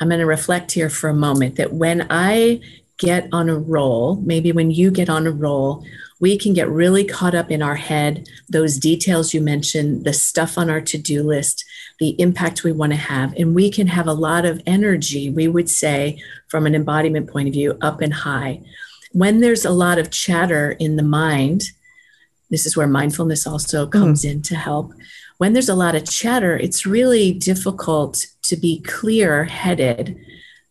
I'm 0.02 0.10
going 0.10 0.20
to 0.20 0.26
reflect 0.26 0.72
here 0.72 0.90
for 0.90 1.10
a 1.10 1.14
moment 1.14 1.58
that 1.58 1.74
when 1.74 2.08
I 2.10 2.60
get 3.00 3.30
on 3.32 3.50
a 3.50 3.58
roll, 3.58 4.18
maybe 4.18 4.52
when 4.52 4.70
you 4.70 4.92
get 4.92 5.10
on 5.10 5.26
a 5.26 5.32
roll, 5.32 5.84
we 6.20 6.38
can 6.38 6.54
get 6.54 6.70
really 6.70 7.06
caught 7.06 7.34
up 7.34 7.50
in 7.50 7.64
our 7.64 7.76
head, 7.76 8.28
those 8.50 8.78
details 8.78 9.34
you 9.34 9.40
mentioned, 9.40 10.04
the 10.04 10.12
stuff 10.14 10.58
on 10.58 10.70
our 10.70 10.82
to 10.82 10.98
do 10.98 11.24
list, 11.24 11.64
the 12.00 12.10
impact 12.20 12.64
we 12.64 12.74
want 12.74 12.92
to 12.92 12.98
have. 12.98 13.34
And 13.36 13.56
we 13.56 13.72
can 13.72 13.88
have 13.88 14.06
a 14.06 14.14
lot 14.14 14.46
of 14.46 14.62
energy, 14.66 15.30
we 15.30 15.48
would 15.48 15.70
say, 15.70 16.22
from 16.50 16.66
an 16.66 16.76
embodiment 16.76 17.30
point 17.30 17.48
of 17.48 17.54
view, 17.54 17.78
up 17.82 18.02
and 18.02 18.14
high. 18.14 18.62
When 19.14 19.40
there's 19.40 19.64
a 19.64 19.72
lot 19.72 19.98
of 19.98 20.12
chatter 20.12 20.72
in 20.72 20.98
the 20.98 21.04
mind, 21.04 21.72
this 22.50 22.66
is 22.66 22.76
where 22.76 22.88
mindfulness 22.88 23.48
also 23.48 23.86
hmm. 23.86 23.92
comes 23.92 24.24
mm. 24.24 24.32
in 24.32 24.42
to 24.44 24.56
help. 24.56 24.92
When 25.38 25.54
there's 25.54 25.70
a 25.70 25.76
lot 25.76 25.96
of 25.96 26.10
chatter, 26.10 26.58
it's 26.58 26.86
really 26.86 27.32
difficult 27.32 28.26
to 28.42 28.58
be 28.58 28.82
clear 28.82 29.46
headed, 29.46 30.20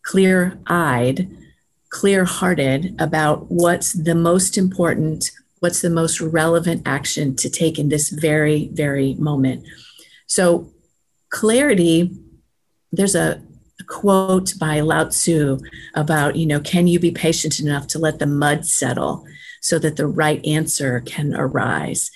clear 0.03 0.59
eyed 0.67 1.27
clear 1.89 2.25
hearted 2.25 2.95
about 2.99 3.49
what's 3.49 3.93
the 3.93 4.15
most 4.15 4.57
important, 4.57 5.31
what's 5.59 5.81
the 5.81 5.89
most 5.89 6.21
relevant 6.21 6.83
action 6.85 7.35
to 7.35 7.49
take 7.49 7.79
in 7.79 7.89
this 7.89 8.09
very, 8.09 8.69
very 8.73 9.15
moment. 9.15 9.65
So, 10.27 10.71
clarity, 11.29 12.11
there's 12.91 13.15
a, 13.15 13.41
a 13.79 13.83
quote 13.85 14.53
by 14.59 14.79
Lao 14.81 15.05
Tzu 15.05 15.59
about, 15.95 16.35
you 16.35 16.45
know, 16.45 16.59
can 16.59 16.87
you 16.87 16.99
be 16.99 17.11
patient 17.11 17.59
enough 17.59 17.87
to 17.87 17.99
let 17.99 18.19
the 18.19 18.27
mud 18.27 18.65
settle 18.65 19.25
so 19.61 19.79
that 19.79 19.95
the 19.97 20.07
right 20.07 20.43
answer 20.45 21.01
can 21.01 21.35
arise? 21.35 22.11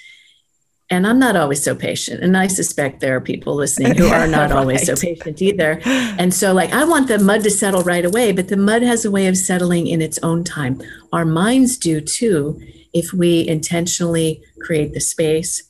And 0.94 1.08
I'm 1.08 1.18
not 1.18 1.36
always 1.36 1.64
so 1.64 1.74
patient. 1.74 2.24
And 2.24 2.38
I 2.38 2.46
suspect 2.46 3.00
there 3.00 3.16
are 3.16 3.22
people 3.22 3.56
listening 3.56 3.98
who 3.98 4.06
are 4.10 4.28
not 4.28 4.52
right. 4.52 4.60
always 4.60 4.86
so 4.86 4.96
patient 4.96 5.42
either. 5.42 5.82
And 5.86 6.32
so, 6.32 6.54
like, 6.54 6.72
I 6.72 6.84
want 6.84 7.08
the 7.08 7.18
mud 7.18 7.42
to 7.46 7.50
settle 7.50 7.82
right 7.82 8.06
away, 8.06 8.32
but 8.32 8.48
the 8.50 8.58
mud 8.58 8.84
has 8.84 9.04
a 9.04 9.10
way 9.10 9.26
of 9.26 9.36
settling 9.36 9.88
in 9.88 10.04
its 10.04 10.20
own 10.22 10.44
time. 10.44 10.80
Our 11.12 11.26
minds 11.26 11.78
do 11.78 12.00
too, 12.00 12.62
if 12.94 13.12
we 13.12 13.48
intentionally 13.48 14.44
create 14.62 14.94
the 14.94 15.00
space. 15.00 15.64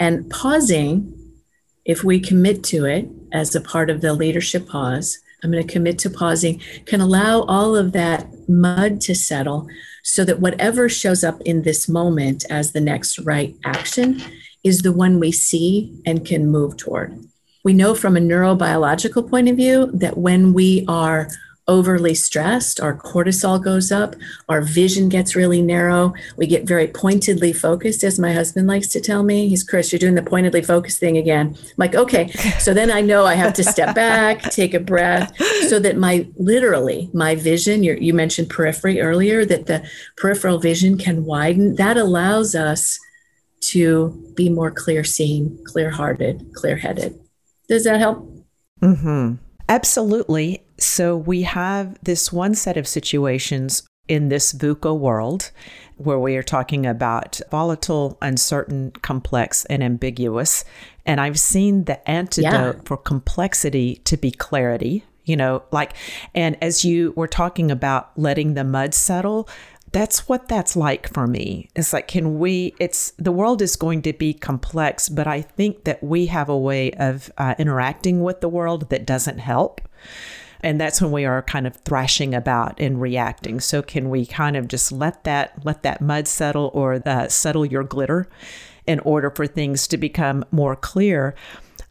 And 0.00 0.28
pausing, 0.28 1.14
if 1.84 2.02
we 2.02 2.18
commit 2.18 2.64
to 2.64 2.84
it 2.84 3.06
as 3.32 3.54
a 3.54 3.60
part 3.60 3.90
of 3.90 4.00
the 4.00 4.12
leadership 4.12 4.66
pause, 4.66 5.20
I'm 5.44 5.52
going 5.52 5.64
to 5.64 5.72
commit 5.72 6.00
to 6.00 6.10
pausing, 6.10 6.60
can 6.84 7.00
allow 7.00 7.42
all 7.42 7.76
of 7.76 7.92
that 7.92 8.26
mud 8.48 9.00
to 9.02 9.14
settle 9.14 9.68
so 10.02 10.24
that 10.24 10.40
whatever 10.40 10.88
shows 10.88 11.22
up 11.22 11.40
in 11.42 11.62
this 11.62 11.88
moment 11.88 12.44
as 12.50 12.72
the 12.72 12.80
next 12.80 13.20
right 13.20 13.54
action 13.64 14.20
is 14.64 14.82
the 14.82 14.92
one 14.92 15.20
we 15.20 15.30
see 15.30 15.94
and 16.04 16.26
can 16.26 16.50
move 16.50 16.76
toward. 16.76 17.16
We 17.62 17.74
know 17.74 17.94
from 17.94 18.16
a 18.16 18.20
neurobiological 18.20 19.30
point 19.30 19.48
of 19.48 19.56
view 19.56 19.90
that 19.94 20.18
when 20.18 20.52
we 20.52 20.84
are 20.88 21.28
overly 21.66 22.14
stressed, 22.14 22.78
our 22.78 22.94
cortisol 22.94 23.62
goes 23.62 23.90
up, 23.90 24.14
our 24.48 24.60
vision 24.60 25.08
gets 25.08 25.34
really 25.34 25.62
narrow, 25.62 26.12
we 26.36 26.46
get 26.46 26.66
very 26.66 26.86
pointedly 26.86 27.52
focused, 27.52 28.04
as 28.04 28.18
my 28.18 28.32
husband 28.32 28.66
likes 28.66 28.88
to 28.88 29.00
tell 29.00 29.22
me. 29.22 29.48
He's 29.48 29.64
Chris, 29.64 29.90
you're 29.90 29.98
doing 29.98 30.14
the 30.14 30.22
pointedly 30.22 30.60
focused 30.60 31.00
thing 31.00 31.16
again. 31.16 31.56
I'm 31.58 31.74
like, 31.78 31.94
okay, 31.94 32.28
so 32.58 32.74
then 32.74 32.90
I 32.90 33.00
know 33.00 33.24
I 33.24 33.34
have 33.34 33.54
to 33.54 33.64
step 33.64 33.94
back, 34.06 34.42
take 34.42 34.74
a 34.74 34.80
breath, 34.80 35.34
so 35.68 35.78
that 35.78 35.96
my 35.96 36.26
literally 36.36 37.08
my 37.14 37.34
vision, 37.34 37.82
you 37.82 38.12
mentioned 38.12 38.50
periphery 38.50 39.00
earlier, 39.00 39.44
that 39.46 39.66
the 39.66 39.88
peripheral 40.16 40.58
vision 40.58 40.98
can 40.98 41.24
widen. 41.24 41.76
That 41.76 41.96
allows 41.96 42.54
us 42.54 43.00
to 43.70 44.32
be 44.34 44.48
more 44.48 44.70
clear 44.70 45.04
seeing, 45.04 45.58
clear 45.64 45.90
hearted, 45.90 46.50
clear 46.54 46.76
headed. 46.76 47.18
Does 47.68 47.84
that 47.84 47.98
help? 47.98 48.30
Mm-hmm. 48.80 49.34
Absolutely. 49.68 50.62
So 50.78 51.16
we 51.16 51.42
have 51.42 51.96
this 52.02 52.32
one 52.32 52.54
set 52.54 52.76
of 52.76 52.86
situations 52.86 53.82
in 54.08 54.28
this 54.28 54.52
VUCA 54.52 54.98
world 54.98 55.50
where 55.96 56.18
we 56.18 56.36
are 56.36 56.42
talking 56.42 56.84
about 56.84 57.40
volatile, 57.50 58.18
uncertain, 58.20 58.90
complex, 59.02 59.64
and 59.66 59.82
ambiguous. 59.82 60.64
And 61.06 61.20
I've 61.20 61.38
seen 61.38 61.84
the 61.84 62.08
antidote 62.08 62.76
yeah. 62.76 62.82
for 62.84 62.96
complexity 62.96 63.96
to 64.04 64.16
be 64.16 64.30
clarity, 64.30 65.04
you 65.24 65.36
know, 65.36 65.62
like, 65.70 65.92
and 66.34 66.56
as 66.60 66.84
you 66.84 67.12
were 67.16 67.28
talking 67.28 67.70
about 67.70 68.18
letting 68.18 68.54
the 68.54 68.64
mud 68.64 68.92
settle, 68.92 69.48
that's 69.94 70.28
what 70.28 70.48
that's 70.48 70.74
like 70.74 71.08
for 71.14 71.28
me. 71.28 71.70
It's 71.76 71.92
like, 71.92 72.08
can 72.08 72.40
we, 72.40 72.74
it's 72.80 73.12
the 73.12 73.30
world 73.30 73.62
is 73.62 73.76
going 73.76 74.02
to 74.02 74.12
be 74.12 74.34
complex, 74.34 75.08
but 75.08 75.28
I 75.28 75.40
think 75.40 75.84
that 75.84 76.02
we 76.02 76.26
have 76.26 76.48
a 76.48 76.58
way 76.58 76.90
of 76.94 77.30
uh, 77.38 77.54
interacting 77.58 78.20
with 78.20 78.40
the 78.40 78.48
world 78.48 78.90
that 78.90 79.06
doesn't 79.06 79.38
help. 79.38 79.80
And 80.62 80.80
that's 80.80 81.00
when 81.00 81.12
we 81.12 81.24
are 81.24 81.42
kind 81.42 81.64
of 81.64 81.76
thrashing 81.76 82.34
about 82.34 82.80
and 82.80 83.00
reacting. 83.00 83.60
So 83.60 83.82
can 83.82 84.10
we 84.10 84.26
kind 84.26 84.56
of 84.56 84.66
just 84.66 84.90
let 84.90 85.22
that 85.24 85.64
let 85.64 85.84
that 85.84 86.00
mud 86.00 86.26
settle 86.26 86.72
or 86.74 86.98
the, 86.98 87.28
settle 87.28 87.64
your 87.64 87.84
glitter 87.84 88.26
in 88.86 88.98
order 89.00 89.30
for 89.30 89.46
things 89.46 89.86
to 89.88 89.96
become 89.96 90.44
more 90.50 90.74
clear? 90.74 91.36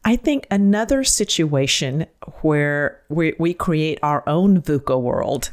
I 0.04 0.18
think 0.18 0.46
another 0.52 1.06
situation 1.06 2.06
where 2.42 3.02
we, 3.08 3.34
we 3.39 3.54
create 3.54 4.00
our 4.04 4.28
own 4.28 4.62
VUCA 4.62 5.02
world, 5.02 5.52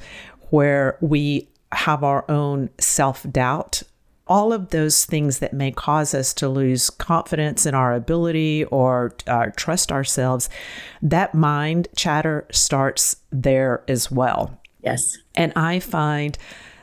where 0.49 0.99
we 1.01 1.47
have 1.73 2.03
our 2.05 2.25
own 2.31 2.71
self 2.79 3.27
doubt, 3.31 3.83
all 4.27 4.53
of 4.53 4.71
those 4.71 5.05
things 5.05 5.39
that 5.41 5.53
may 5.53 5.73
cause 5.73 6.15
us 6.15 6.33
to 6.35 6.49
lose 6.49 6.91
confidence 6.91 7.67
in 7.67 7.75
our 7.75 7.95
ability 7.95 8.65
or 8.67 9.15
uh, 9.27 9.47
trust 9.57 9.91
ourselves, 9.91 10.49
that 11.03 11.35
mind 11.35 11.89
chatter 11.97 12.47
starts 12.51 13.17
there 13.31 13.83
as 13.89 14.11
well. 14.11 14.59
Yes. 14.83 15.19
And 15.35 15.53
I 15.57 15.81
find 15.81 16.39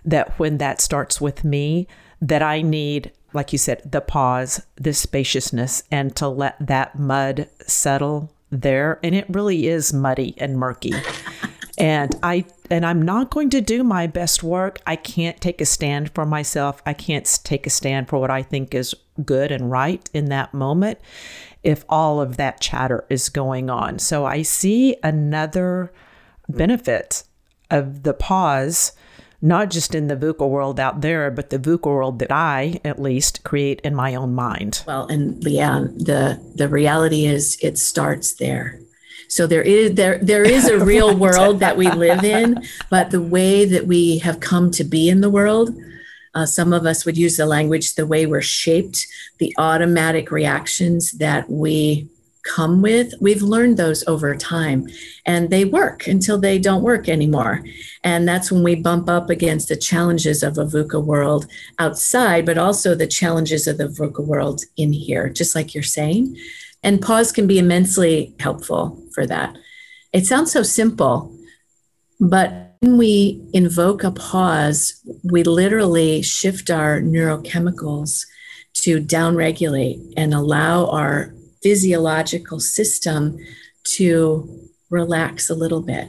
that 0.06 0.38
when 0.40 0.58
that 0.58 0.82
starts 0.82 1.20
with 1.20 1.44
me, 1.44 1.88
that 2.22 2.42
I 2.42 2.62
need 2.62 3.12
like 3.34 3.52
you 3.52 3.60
said, 3.60 3.82
the 3.90 4.02
pause, 4.02 4.66
the 4.76 4.94
spaciousness, 4.94 5.84
and 5.92 6.16
to 6.16 6.28
let 6.28 6.56
that 6.66 6.98
mud 6.98 7.48
settle 7.66 8.32
there. 8.50 9.00
And 9.04 9.14
it 9.14 9.26
really 9.30 9.68
is 9.68 9.94
muddy 9.94 10.34
and 10.38 10.58
murky. 10.58 10.94
and 11.78 12.16
I 12.24 12.46
and 12.70 12.86
I'm 12.86 13.02
not 13.02 13.30
going 13.30 13.50
to 13.52 13.62
do 13.62 13.84
my 13.84 14.08
best 14.08 14.44
work. 14.44 14.80
I 14.86 14.96
can't 14.96 15.40
take 15.40 15.62
a 15.62 15.66
stand 15.66 16.14
for 16.14 16.26
myself. 16.26 16.82
I 16.86 16.94
can't 16.94 17.26
take 17.44 17.66
a 17.66 17.70
stand 17.70 18.10
for 18.10 18.20
what 18.20 18.32
I 18.32 18.44
think 18.44 18.74
is 18.74 18.96
good 19.24 19.52
and 19.52 19.72
right 19.72 20.10
in 20.14 20.26
that 20.26 20.54
moment 20.54 21.00
if 21.64 21.86
all 21.90 22.22
of 22.22 22.38
that 22.38 22.62
chatter 22.62 23.06
is 23.10 23.30
going 23.30 23.70
on. 23.70 24.00
So 24.00 24.26
I 24.26 24.42
see 24.42 24.96
another 25.04 25.92
benefit 26.50 27.24
of 27.70 28.04
the 28.04 28.14
pause 28.14 28.94
not 29.42 29.70
just 29.70 29.94
in 29.94 30.08
the 30.08 30.16
VUCA 30.16 30.50
world 30.50 30.80
out 30.80 31.02
there, 31.02 31.30
but 31.30 31.52
the 31.52 31.60
VUCA 31.60 31.86
world 31.86 32.20
that 32.20 32.32
I, 32.32 32.80
at 32.84 33.00
least, 33.00 33.44
create 33.44 33.80
in 33.82 33.94
my 33.94 34.16
own 34.16 34.34
mind. 34.34 34.84
Well, 34.88 35.06
and 35.08 35.44
yeah, 35.44 35.86
the 35.96 36.42
the 36.56 36.68
reality 36.68 37.26
is 37.26 37.58
it 37.62 37.78
starts 37.78 38.34
there. 38.34 38.80
So 39.28 39.48
there 39.48 39.62
is 39.62 39.96
there 39.96 40.18
there 40.20 40.44
is 40.44 40.68
a 40.68 40.84
real 40.94 41.16
world 41.16 41.60
that 41.60 41.78
we 41.78 41.90
live 41.90 42.24
in, 42.24 42.64
but 42.90 43.12
the 43.12 43.22
way 43.22 43.66
that 43.66 43.88
we 43.88 44.20
have 44.20 44.40
come 44.40 44.72
to 44.72 44.84
be 44.84 45.10
in 45.10 45.22
the 45.22 45.30
world, 45.30 45.76
uh, 46.34 46.46
some 46.46 46.74
of 46.74 46.86
us 46.86 47.06
would 47.06 47.18
use 47.18 47.38
the 47.38 47.46
language 47.46 47.96
the 47.96 48.06
way 48.06 48.26
we're 48.26 48.42
shaped, 48.42 49.08
the 49.40 49.54
automatic 49.58 50.32
reactions 50.32 51.12
that 51.14 51.50
we 51.50 52.08
come 52.48 52.82
with, 52.82 53.14
we've 53.20 53.42
learned 53.42 53.78
those 53.78 54.08
over 54.08 54.36
time 54.36 54.88
and 55.26 55.50
they 55.50 55.66
work 55.66 56.08
until 56.08 56.38
they 56.38 56.58
don't 56.58 56.82
work 56.82 57.10
anymore. 57.10 57.64
And 58.04 58.28
that's 58.28 58.52
when 58.52 58.64
we 58.64 58.76
bump 58.76 59.10
up 59.10 59.30
against 59.30 59.68
the 59.68 59.76
challenges 59.76 60.44
of 60.44 60.58
a 60.58 60.66
VUCA 60.66 61.04
world 61.04 61.46
outside, 61.78 62.46
but 62.46 62.58
also 62.58 62.96
the 62.96 63.08
challenges 63.08 63.68
of 63.68 63.78
the 63.78 63.88
VUCA 63.88 64.26
world 64.26 64.62
in 64.78 64.94
here, 64.94 65.30
just 65.30 65.56
like 65.56 65.74
you're 65.74 65.84
saying. 65.84 66.38
And 66.84 67.02
pause 67.02 67.32
can 67.32 67.48
be 67.48 67.60
immensely 67.60 68.36
helpful 68.40 69.04
for 69.14 69.26
that. 69.26 69.56
It 70.14 70.26
sounds 70.26 70.52
so 70.52 70.64
simple, 70.64 71.36
but 72.20 72.76
when 72.80 72.98
we 72.98 73.44
invoke 73.54 74.04
a 74.04 74.12
pause, 74.12 75.02
we 75.24 75.44
literally 75.44 76.22
shift 76.22 76.70
our 76.70 77.02
neurochemicals 77.02 78.26
to 78.74 79.02
downregulate 79.02 80.14
and 80.16 80.34
allow 80.34 80.86
our 80.88 81.34
physiological 81.64 82.60
system 82.60 83.38
to 83.84 84.70
relax 84.90 85.50
a 85.50 85.56
little 85.56 85.82
bit. 85.82 86.08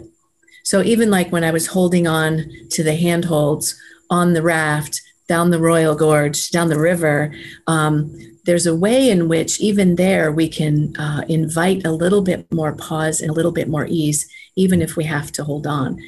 So 0.62 0.82
even 0.82 1.10
like 1.10 1.32
when 1.32 1.44
I 1.44 1.50
was 1.50 1.68
holding 1.68 2.06
on 2.06 2.44
to 2.70 2.82
the 2.82 2.94
handholds 2.94 3.80
on 4.10 4.34
the 4.34 4.42
raft 4.42 5.00
down 5.28 5.50
the 5.50 5.60
Royal 5.60 5.94
Gorge, 5.94 6.50
down 6.50 6.68
the 6.68 6.80
river, 6.80 7.34
um, 7.66 8.18
there's 8.46 8.66
a 8.66 8.74
way 8.74 9.10
in 9.10 9.28
which 9.28 9.60
even 9.60 9.96
there 9.96 10.32
we 10.32 10.48
can 10.48 10.96
uh, 10.96 11.22
invite 11.28 11.84
a 11.84 11.92
little 11.92 12.22
bit 12.22 12.50
more 12.50 12.72
pause 12.72 13.20
and 13.20 13.30
a 13.30 13.34
little 13.34 13.52
bit 13.52 13.68
more 13.68 13.86
ease, 13.86 14.26
even 14.56 14.80
if 14.80 14.96
we 14.96 15.04
have 15.04 15.30
to 15.32 15.44
hold 15.44 15.66
on. 15.66 15.98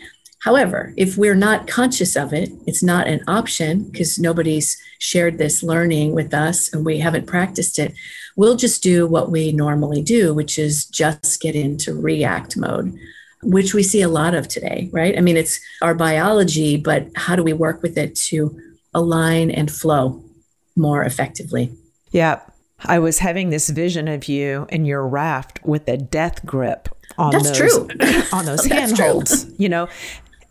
However, 0.42 0.94
if 0.96 1.18
we're 1.18 1.34
not 1.34 1.66
conscious 1.68 2.16
of 2.16 2.32
it, 2.32 2.48
it's 2.66 2.82
not 2.82 3.06
an 3.06 3.20
option 3.28 3.90
because 3.90 4.18
nobody's 4.18 4.80
shared 4.98 5.36
this 5.36 5.62
learning 5.62 6.14
with 6.14 6.32
us 6.32 6.72
and 6.72 6.82
we 6.82 6.98
haven't 6.98 7.26
practiced 7.26 7.78
it. 7.78 7.92
We'll 8.36 8.56
just 8.56 8.82
do 8.82 9.06
what 9.06 9.30
we 9.30 9.52
normally 9.52 10.00
do, 10.00 10.32
which 10.32 10.58
is 10.58 10.86
just 10.86 11.42
get 11.42 11.54
into 11.54 11.92
react 11.92 12.56
mode, 12.56 12.98
which 13.42 13.74
we 13.74 13.82
see 13.82 14.00
a 14.00 14.08
lot 14.08 14.34
of 14.34 14.48
today, 14.48 14.88
right? 14.94 15.16
I 15.16 15.20
mean, 15.20 15.36
it's 15.36 15.60
our 15.82 15.94
biology, 15.94 16.78
but 16.78 17.08
how 17.16 17.36
do 17.36 17.42
we 17.42 17.52
work 17.52 17.82
with 17.82 17.98
it 17.98 18.14
to 18.30 18.58
align 18.94 19.50
and 19.50 19.70
flow 19.70 20.22
more 20.76 21.02
effectively? 21.02 21.72
Yeah. 22.10 22.40
I 22.84 22.98
was 22.98 23.18
having 23.18 23.50
this 23.50 23.68
vision 23.68 24.08
of 24.08 24.28
you 24.28 24.66
in 24.70 24.84
your 24.84 25.06
raft 25.06 25.60
with 25.64 25.86
a 25.88 25.96
death 25.98 26.44
grip 26.46 26.88
on 27.18 27.32
That's 27.32 27.50
those 27.50 27.56
true. 27.56 27.88
on 28.32 28.46
those 28.46 28.64
handholds, 28.66 29.46
you 29.58 29.68
know. 29.68 29.88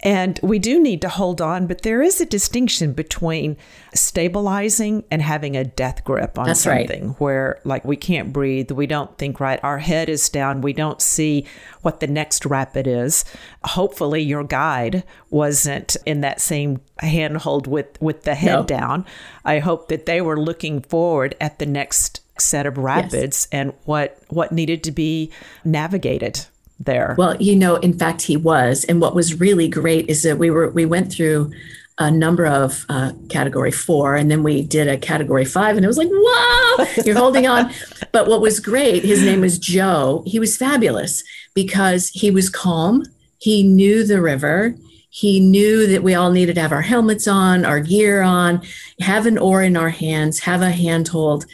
And 0.01 0.39
we 0.41 0.59
do 0.59 0.81
need 0.81 1.01
to 1.01 1.09
hold 1.09 1.41
on, 1.41 1.67
but 1.67 1.81
there 1.81 2.01
is 2.01 2.21
a 2.21 2.25
distinction 2.25 2.93
between 2.93 3.57
stabilizing 3.93 5.03
and 5.11 5.21
having 5.21 5.57
a 5.57 5.63
death 5.65 6.03
grip 6.05 6.39
on 6.39 6.45
That's 6.45 6.61
something 6.61 7.07
right. 7.09 7.19
where, 7.21 7.59
like, 7.65 7.83
we 7.83 7.97
can't 7.97 8.31
breathe, 8.31 8.71
we 8.71 8.87
don't 8.87 9.17
think 9.17 9.39
right, 9.39 9.59
our 9.61 9.79
head 9.79 10.07
is 10.07 10.29
down, 10.29 10.61
we 10.61 10.73
don't 10.73 11.01
see 11.01 11.45
what 11.81 11.99
the 11.99 12.07
next 12.07 12.45
rapid 12.45 12.87
is. 12.87 13.25
Hopefully, 13.63 14.21
your 14.21 14.43
guide 14.43 15.03
wasn't 15.29 15.97
in 16.05 16.21
that 16.21 16.39
same 16.39 16.79
handhold 16.99 17.67
with, 17.67 18.01
with 18.01 18.23
the 18.23 18.35
head 18.35 18.53
No. 18.59 18.63
down. 18.63 19.05
I 19.43 19.59
hope 19.59 19.89
that 19.89 20.05
they 20.05 20.21
were 20.21 20.39
looking 20.39 20.81
forward 20.81 21.35
at 21.41 21.59
the 21.59 21.65
next 21.65 22.21
set 22.37 22.65
of 22.65 22.77
rapids 22.77 23.49
and 23.51 23.73
what 23.83 24.17
what 24.29 24.53
needed 24.53 24.81
to 24.81 24.91
be 24.93 25.29
navigated 25.65 26.45
there. 26.79 27.15
Well, 27.17 27.35
you 27.41 27.55
know, 27.55 27.75
in 27.77 27.93
fact, 27.93 28.21
he 28.23 28.37
was. 28.37 28.85
And 28.85 29.01
what 29.01 29.15
was 29.15 29.39
really 29.39 29.67
great 29.67 30.09
is 30.09 30.23
that 30.23 30.37
we 30.37 30.49
were 30.49 30.69
we 30.69 30.85
went 30.85 31.11
through 31.11 31.51
a 31.99 32.09
number 32.09 32.45
of 32.45 32.85
uh, 32.87 33.11
category 33.29 33.71
four, 33.71 34.15
and 34.15 34.31
then 34.31 34.41
we 34.41 34.61
did 34.61 34.87
a 34.87 34.97
category 34.97 35.43
five, 35.43 35.75
and 35.75 35.83
it 35.83 35.87
was 35.87 35.97
like, 35.97 36.07
whoa, 36.09 36.85
you're 37.05 37.17
holding 37.17 37.47
on. 37.47 37.71
But 38.11 38.27
what 38.27 38.41
was 38.41 38.59
great, 38.59 39.03
his 39.03 39.21
name 39.21 39.41
was 39.41 39.59
Joe. 39.59 40.23
He 40.25 40.39
was 40.39 40.57
fabulous 40.57 41.23
because 41.53 42.09
he 42.09 42.31
was 42.31 42.49
calm. 42.49 43.03
He 43.37 43.61
knew 43.61 44.03
the 44.03 44.19
river. 44.19 44.73
He 45.11 45.39
knew 45.39 45.85
that 45.85 46.01
we 46.01 46.15
all 46.15 46.31
needed 46.31 46.55
to 46.55 46.61
have 46.61 46.71
our 46.71 46.81
helmets 46.81 47.27
on, 47.27 47.65
our 47.65 47.79
gear 47.79 48.23
on, 48.23 48.63
have 48.99 49.27
an 49.27 49.37
oar 49.37 49.61
in 49.61 49.77
our 49.77 49.89
hands, 49.89 50.39
have 50.39 50.63
a 50.63 50.71
handhold. 50.71 51.45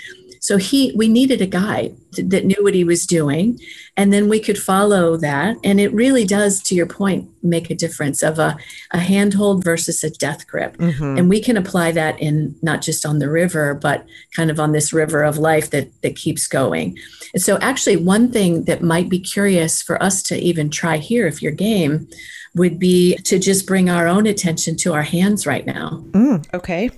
So 0.45 0.57
he, 0.57 0.93
we 0.95 1.07
needed 1.07 1.41
a 1.41 1.47
guide 1.47 1.97
that 2.17 2.45
knew 2.45 2.61
what 2.63 2.75
he 2.75 2.83
was 2.83 3.07
doing, 3.07 3.59
and 3.97 4.13
then 4.13 4.29
we 4.29 4.39
could 4.39 4.59
follow 4.59 5.17
that. 5.17 5.57
And 5.63 5.81
it 5.81 5.91
really 5.91 6.23
does, 6.23 6.61
to 6.67 6.75
your 6.75 6.85
point, 6.85 7.27
make 7.41 7.71
a 7.71 7.75
difference 7.75 8.21
of 8.21 8.37
a, 8.37 8.55
a 8.91 8.99
handhold 8.99 9.63
versus 9.63 10.03
a 10.03 10.11
death 10.11 10.45
grip. 10.45 10.77
Mhm. 10.77 11.17
And 11.17 11.29
we 11.29 11.41
can 11.41 11.57
apply 11.57 11.93
that 11.93 12.19
in 12.21 12.55
not 12.61 12.83
just 12.83 13.07
on 13.07 13.17
the 13.17 13.27
river, 13.27 13.73
but 13.73 14.05
kind 14.35 14.51
of 14.51 14.59
on 14.59 14.71
this 14.71 14.93
river 14.93 15.23
of 15.23 15.39
life 15.39 15.71
that 15.71 15.87
that 16.03 16.15
keeps 16.15 16.47
going. 16.47 16.95
And 17.33 17.41
so, 17.41 17.57
actually, 17.57 17.95
one 17.95 18.31
thing 18.31 18.65
that 18.65 18.83
might 18.83 19.09
be 19.09 19.19
curious 19.19 19.81
for 19.81 19.97
us 20.03 20.21
to 20.29 20.37
even 20.37 20.69
try 20.69 20.97
here, 20.97 21.25
if 21.25 21.41
you're 21.41 21.51
game, 21.53 22.07
would 22.53 22.77
be 22.77 23.15
to 23.23 23.39
just 23.39 23.65
bring 23.65 23.89
our 23.89 24.05
own 24.05 24.27
attention 24.27 24.77
to 24.77 24.93
our 24.93 25.01
hands 25.01 25.47
right 25.47 25.65
now. 25.65 26.03
Mm, 26.11 26.45
okay. 26.53 26.91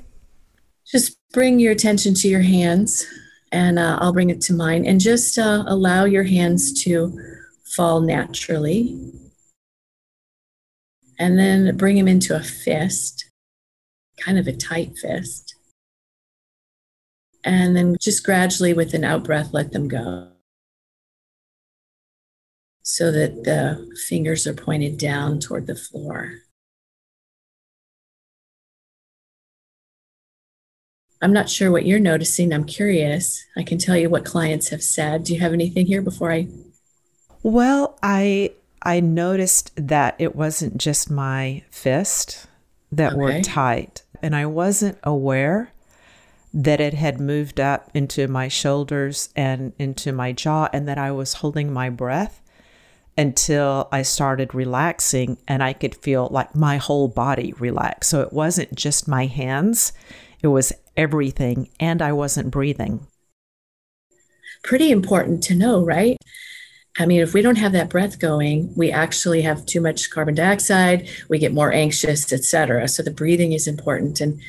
Just 0.85 1.15
bring 1.31 1.61
your 1.61 1.71
attention 1.71 2.13
to 2.15 2.27
your 2.27 2.41
hands, 2.41 3.05
and 3.51 3.79
uh, 3.79 3.97
I'll 4.01 4.13
bring 4.13 4.29
it 4.29 4.41
to 4.41 4.53
mine, 4.53 4.85
and 4.85 4.99
just 4.99 5.37
uh, 5.37 5.63
allow 5.67 6.05
your 6.05 6.23
hands 6.23 6.83
to 6.83 7.17
fall 7.63 8.01
naturally. 8.01 8.99
And 11.19 11.39
then 11.39 11.75
bring 11.77 11.95
them 11.95 12.07
into 12.07 12.35
a 12.35 12.43
fist, 12.43 13.31
kind 14.19 14.37
of 14.37 14.47
a 14.47 14.55
tight 14.55 14.97
fist. 14.97 15.55
And 17.43 17.75
then 17.75 17.95
just 17.99 18.23
gradually, 18.23 18.73
with 18.73 18.93
an 18.93 19.03
out 19.03 19.23
breath, 19.23 19.53
let 19.53 19.71
them 19.71 19.87
go. 19.87 20.31
So 22.83 23.11
that 23.11 23.43
the 23.43 23.95
fingers 24.07 24.45
are 24.45 24.53
pointed 24.53 24.97
down 24.97 25.39
toward 25.39 25.67
the 25.67 25.75
floor. 25.75 26.41
I'm 31.21 31.33
not 31.33 31.49
sure 31.49 31.71
what 31.71 31.85
you're 31.85 31.99
noticing. 31.99 32.53
I'm 32.53 32.63
curious. 32.63 33.43
I 33.55 33.63
can 33.63 33.77
tell 33.77 33.97
you 33.97 34.09
what 34.09 34.25
clients 34.25 34.69
have 34.69 34.83
said. 34.83 35.23
Do 35.23 35.33
you 35.33 35.39
have 35.39 35.53
anything 35.53 35.87
here 35.87 36.01
before 36.01 36.31
I? 36.31 36.47
Well, 37.43 37.97
I 38.03 38.51
I 38.83 38.99
noticed 38.99 39.71
that 39.75 40.15
it 40.19 40.35
wasn't 40.35 40.77
just 40.77 41.09
my 41.09 41.63
fist 41.71 42.47
that 42.91 43.17
were 43.17 43.41
tight, 43.41 44.03
and 44.21 44.35
I 44.35 44.45
wasn't 44.45 44.97
aware 45.03 45.71
that 46.53 46.79
it 46.79 46.93
had 46.93 47.19
moved 47.19 47.59
up 47.59 47.89
into 47.93 48.27
my 48.27 48.47
shoulders 48.47 49.29
and 49.35 49.73
into 49.77 50.11
my 50.11 50.31
jaw, 50.31 50.69
and 50.71 50.87
that 50.87 50.97
I 50.97 51.11
was 51.11 51.33
holding 51.33 51.73
my 51.73 51.89
breath 51.89 52.41
until 53.17 53.89
I 53.91 54.03
started 54.03 54.53
relaxing 54.53 55.37
and 55.47 55.63
I 55.63 55.73
could 55.73 55.95
feel 55.95 56.27
like 56.29 56.53
my 56.55 56.77
whole 56.77 57.07
body 57.07 57.51
relax. 57.57 58.07
So 58.07 58.21
it 58.21 58.31
wasn't 58.31 58.75
just 58.75 59.07
my 59.07 59.25
hands, 59.25 59.91
it 60.43 60.47
was 60.47 60.71
everything, 60.97 61.69
and 61.79 62.01
I 62.01 62.11
wasn't 62.11 62.51
breathing. 62.51 63.07
Pretty 64.63 64.91
important 64.91 65.43
to 65.43 65.55
know, 65.55 65.85
right? 65.85 66.17
I 66.99 67.05
mean, 67.05 67.21
if 67.21 67.33
we 67.33 67.43
don't 67.43 67.57
have 67.57 67.73
that 67.73 67.89
breath 67.89 68.19
going, 68.19 68.73
we 68.75 68.91
actually 68.91 69.43
have 69.43 69.65
too 69.65 69.81
much 69.81 70.09
carbon 70.09 70.33
dioxide, 70.33 71.07
we 71.29 71.37
get 71.37 71.53
more 71.53 71.71
anxious, 71.71 72.33
etc. 72.33 72.87
So 72.87 73.03
the 73.03 73.11
breathing 73.11 73.53
is 73.53 73.67
important. 73.67 74.19
And 74.19 74.41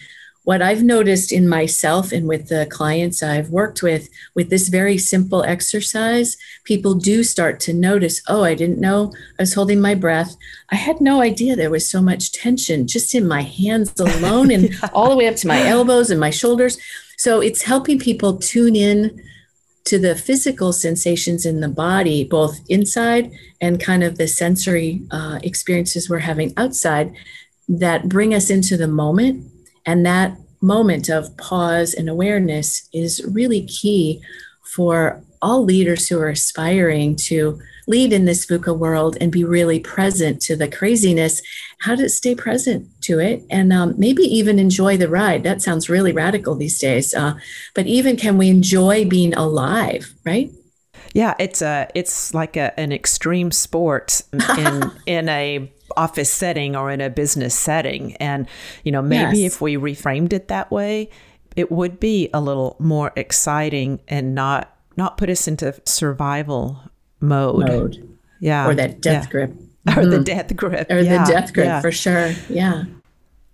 what 0.49 0.63
I've 0.63 0.83
noticed 0.83 1.31
in 1.31 1.47
myself 1.47 2.11
and 2.11 2.27
with 2.27 2.49
the 2.49 2.65
clients 2.71 3.23
I've 3.23 3.51
worked 3.51 3.83
with, 3.83 4.09
with 4.35 4.49
this 4.49 4.69
very 4.69 4.97
simple 4.97 5.43
exercise, 5.45 6.39
people 6.65 6.95
do 6.95 7.23
start 7.23 7.61
to 7.61 7.75
notice, 7.75 8.23
oh, 8.29 8.45
I 8.45 8.55
didn't 8.55 8.81
know 8.81 9.13
I 9.39 9.43
was 9.43 9.53
holding 9.53 9.79
my 9.79 9.95
breath. 9.95 10.39
I 10.71 10.77
had 10.77 11.03
no 11.03 11.21
idea 11.21 11.55
there 11.55 11.69
was 11.69 11.87
so 11.87 12.01
much 12.01 12.33
tension 12.33 12.87
just 12.87 13.15
in 13.15 13.29
my 13.29 13.43
hands 13.43 14.01
alone 14.01 14.51
and 14.51 14.71
yeah. 14.71 14.89
all 14.95 15.11
the 15.11 15.17
way 15.17 15.29
up 15.29 15.37
to 15.37 15.47
my 15.47 15.67
elbows 15.67 16.11
and 16.11 16.19
my 16.19 16.31
shoulders. 16.31 16.79
So 17.19 17.43
it's 17.43 17.65
helping 17.65 17.99
people 17.99 18.39
tune 18.39 18.75
in 18.75 19.23
to 19.85 19.99
the 19.99 20.17
physical 20.17 20.73
sensations 20.73 21.45
in 21.45 21.61
the 21.61 21.69
body, 21.69 22.25
both 22.25 22.59
inside 22.71 23.31
and 23.61 23.79
kind 23.79 24.03
of 24.03 24.17
the 24.17 24.27
sensory 24.27 25.03
uh, 25.11 25.41
experiences 25.43 26.09
we're 26.09 26.21
having 26.21 26.55
outside 26.57 27.15
that 27.69 28.09
bring 28.09 28.33
us 28.33 28.49
into 28.49 28.79
the 28.79 28.89
moment. 28.89 29.45
And 29.88 30.05
that 30.05 30.37
moment 30.61 31.09
of 31.09 31.35
pause 31.38 31.94
and 31.94 32.11
awareness 32.11 32.87
is 32.92 33.24
really 33.24 33.62
key 33.62 34.20
for 34.62 35.24
all 35.40 35.64
leaders 35.64 36.09
who 36.09 36.20
are 36.20 36.29
aspiring 36.29 37.16
to 37.16 37.59
lead 37.87 38.12
in 38.12 38.27
this 38.27 38.44
VUCA 38.44 38.77
world 38.77 39.16
and 39.18 39.33
be 39.33 39.44
really 39.44 39.81
present 39.81 40.42
to 40.42 40.57
the 40.57 40.68
craziness, 40.68 41.40
how 41.81 41.94
to 41.94 42.07
stay 42.11 42.35
present 42.35 42.87
to 43.01 43.18
it 43.18 43.42
and 43.48 43.72
um, 43.72 43.94
maybe 43.96 44.24
even 44.24 44.59
enjoy 44.59 44.98
the 44.98 45.09
ride. 45.09 45.42
That 45.42 45.62
sounds 45.62 45.88
really 45.88 46.12
radical 46.12 46.55
these 46.55 46.79
days. 46.79 47.14
Uh, 47.14 47.37
but 47.74 47.87
even 47.87 48.18
can 48.18 48.37
we 48.37 48.51
enjoy 48.51 49.07
being 49.07 49.33
alive, 49.33 50.12
right? 50.27 50.51
Yeah, 51.14 51.35
it's 51.38 51.62
a 51.62 51.88
it's 51.94 52.35
like 52.35 52.59
a, 52.59 52.79
an 52.79 52.92
extreme 52.92 53.53
sport 53.53 54.20
in 54.59 54.92
in 55.07 55.29
a 55.31 55.72
office 55.99 56.33
setting 56.33 56.77
or 56.77 56.91
in 56.91 57.01
a 57.01 57.11
business 57.11 57.55
setting, 57.55 58.17
and 58.17 58.49
you 58.85 58.93
know 58.93 59.03
maybe 59.03 59.41
yes. 59.41 59.55
if 59.55 59.61
we 59.61 59.77
reframed 59.77 60.33
it 60.33 60.49
that 60.49 60.71
way, 60.71 61.11
it 61.57 61.73
would 61.73 61.99
be 61.99 62.31
a 62.33 62.41
little 62.41 62.77
more 62.79 63.13
exciting 63.17 64.01
and 64.09 64.35
not 64.35 64.75
not 64.97 65.17
put 65.17 65.31
us 65.31 65.49
into 65.49 65.75
survival 65.85 66.81
mode. 67.21 67.69
Mode. 67.69 68.19
Yeah. 68.41 68.69
Or 68.69 68.75
that 68.75 69.01
death 69.01 69.25
yeah. 69.25 69.31
grip. 69.31 69.53
Or 69.97 70.05
the 70.05 70.17
mm-hmm. 70.17 70.25
death 70.25 70.55
grip. 70.55 70.91
Or 70.91 70.99
yeah. 70.99 71.25
the 71.25 71.33
death 71.33 71.55
grip 71.55 71.65
yeah. 71.65 71.81
for 71.81 71.91
sure. 71.91 72.33
Yeah. 72.51 72.85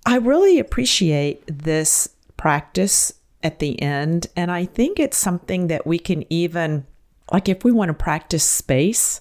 I 0.05 0.17
really 0.17 0.59
appreciate 0.59 1.45
this 1.47 2.09
practice 2.37 3.13
at 3.45 3.61
the 3.61 3.81
end. 3.81 4.27
And 4.35 4.51
I 4.51 4.65
think 4.65 4.99
it's 4.99 5.17
something 5.17 5.69
that 5.69 5.87
we 5.87 5.97
can 6.01 6.25
even, 6.33 6.87
like, 7.31 7.49
if 7.49 7.63
we 7.63 7.71
want 7.71 7.91
to 7.91 7.95
practice 7.95 8.43
space, 8.43 9.21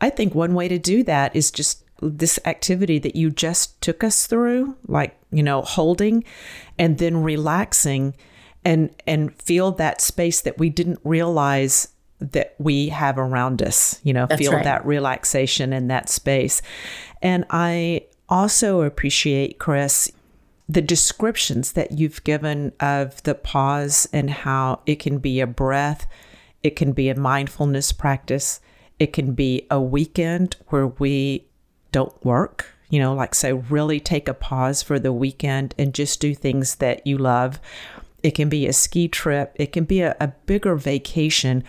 I 0.00 0.08
think 0.08 0.36
one 0.36 0.54
way 0.54 0.68
to 0.68 0.78
do 0.78 1.02
that 1.02 1.34
is 1.34 1.50
just 1.50 1.82
this 2.00 2.38
activity 2.44 2.98
that 2.98 3.16
you 3.16 3.30
just 3.30 3.80
took 3.80 4.04
us 4.04 4.26
through, 4.26 4.76
like, 4.86 5.16
you 5.30 5.42
know, 5.42 5.62
holding 5.62 6.24
and 6.78 6.98
then 6.98 7.22
relaxing 7.22 8.14
and 8.64 8.90
and 9.06 9.34
feel 9.40 9.72
that 9.72 10.00
space 10.00 10.40
that 10.40 10.58
we 10.58 10.68
didn't 10.68 10.98
realize 11.04 11.88
that 12.18 12.54
we 12.58 12.88
have 12.88 13.18
around 13.18 13.62
us, 13.62 14.00
you 14.02 14.12
know, 14.12 14.26
That's 14.26 14.40
feel 14.40 14.52
right. 14.52 14.64
that 14.64 14.86
relaxation 14.86 15.72
in 15.72 15.88
that 15.88 16.08
space. 16.08 16.62
And 17.22 17.44
I 17.50 18.06
also 18.28 18.82
appreciate, 18.82 19.58
Chris, 19.58 20.10
the 20.68 20.82
descriptions 20.82 21.72
that 21.72 21.92
you've 21.92 22.24
given 22.24 22.72
of 22.80 23.22
the 23.22 23.34
pause 23.34 24.08
and 24.12 24.30
how 24.30 24.80
it 24.86 24.96
can 24.96 25.18
be 25.18 25.40
a 25.40 25.46
breath, 25.46 26.06
it 26.62 26.74
can 26.74 26.92
be 26.92 27.08
a 27.08 27.18
mindfulness 27.18 27.92
practice, 27.92 28.60
it 28.98 29.12
can 29.12 29.32
be 29.32 29.66
a 29.70 29.80
weekend 29.80 30.56
where 30.68 30.86
we 30.86 31.46
don't 31.92 32.24
work, 32.24 32.74
you 32.90 32.98
know, 32.98 33.14
like 33.14 33.34
say, 33.34 33.52
really 33.52 34.00
take 34.00 34.28
a 34.28 34.34
pause 34.34 34.82
for 34.82 34.98
the 34.98 35.12
weekend 35.12 35.74
and 35.78 35.94
just 35.94 36.20
do 36.20 36.34
things 36.34 36.76
that 36.76 37.06
you 37.06 37.18
love. 37.18 37.60
It 38.22 38.32
can 38.32 38.48
be 38.48 38.66
a 38.66 38.72
ski 38.72 39.08
trip, 39.08 39.52
it 39.56 39.72
can 39.72 39.84
be 39.84 40.00
a, 40.00 40.16
a 40.20 40.28
bigger 40.46 40.76
vacation 40.76 41.64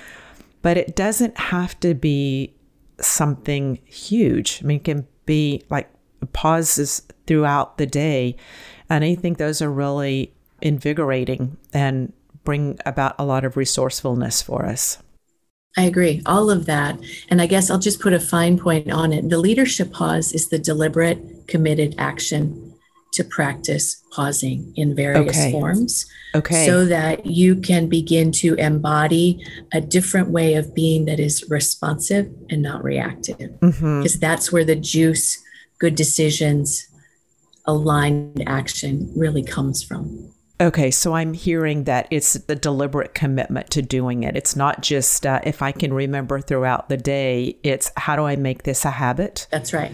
but 0.61 0.77
it 0.77 0.95
doesn't 0.95 1.37
have 1.37 1.79
to 1.79 1.93
be 1.93 2.53
something 2.99 3.79
huge. 3.85 4.59
I 4.61 4.65
mean, 4.67 4.77
it 4.79 4.83
can 4.83 5.07
be 5.25 5.63
like 5.69 5.89
pauses 6.33 7.03
throughout 7.25 7.77
the 7.77 7.85
day. 7.85 8.35
And 8.89 9.03
I 9.03 9.15
think 9.15 9.37
those 9.37 9.61
are 9.61 9.71
really 9.71 10.33
invigorating 10.61 11.57
and 11.73 12.11
bring 12.43 12.79
about 12.85 13.15
a 13.19 13.25
lot 13.25 13.45
of 13.45 13.55
resourcefulness 13.55 14.41
for 14.41 14.65
us. 14.65 14.97
I 15.75 15.83
agree, 15.83 16.21
all 16.25 16.49
of 16.49 16.65
that. 16.65 16.99
And 17.29 17.41
I 17.41 17.45
guess 17.45 17.69
I'll 17.69 17.79
just 17.79 17.99
put 17.99 18.13
a 18.13 18.19
fine 18.19 18.57
point 18.57 18.91
on 18.91 19.13
it. 19.13 19.29
The 19.29 19.37
leadership 19.37 19.91
pause 19.91 20.33
is 20.33 20.49
the 20.49 20.57
deliberate, 20.57 21.47
committed 21.47 21.95
action 21.97 22.73
to 23.13 23.23
practice 23.23 24.03
pausing 24.11 24.73
in 24.75 24.95
various 24.95 25.37
okay. 25.37 25.51
forms. 25.51 26.05
Okay. 26.35 26.65
So 26.65 26.85
that 26.85 27.25
you 27.25 27.55
can 27.55 27.87
begin 27.87 28.31
to 28.33 28.53
embody 28.55 29.43
a 29.73 29.81
different 29.81 30.29
way 30.29 30.55
of 30.55 30.75
being 30.75 31.05
that 31.05 31.19
is 31.19 31.45
responsive 31.49 32.31
and 32.49 32.61
not 32.61 32.83
reactive. 32.83 33.59
Because 33.59 33.81
mm-hmm. 33.81 34.19
that's 34.19 34.51
where 34.51 34.65
the 34.65 34.75
juice, 34.75 35.41
good 35.79 35.95
decisions, 35.95 36.87
aligned 37.65 38.43
action 38.47 39.11
really 39.15 39.43
comes 39.43 39.83
from. 39.83 40.31
Okay, 40.59 40.89
so 40.89 41.13
I'm 41.13 41.33
hearing 41.33 41.83
that 41.83 42.07
it's 42.09 42.33
the 42.33 42.55
deliberate 42.55 43.13
commitment 43.13 43.69
to 43.71 43.81
doing 43.81 44.23
it. 44.23 44.35
It's 44.35 44.55
not 44.55 44.81
just 44.81 45.25
uh, 45.25 45.39
if 45.43 45.61
I 45.61 45.71
can 45.71 45.93
remember 45.93 46.41
throughout 46.41 46.89
the 46.89 46.97
day, 46.97 47.57
it's 47.63 47.91
how 47.95 48.15
do 48.15 48.23
I 48.23 48.35
make 48.35 48.63
this 48.63 48.83
a 48.83 48.91
habit? 48.91 49.47
That's 49.51 49.71
right. 49.71 49.91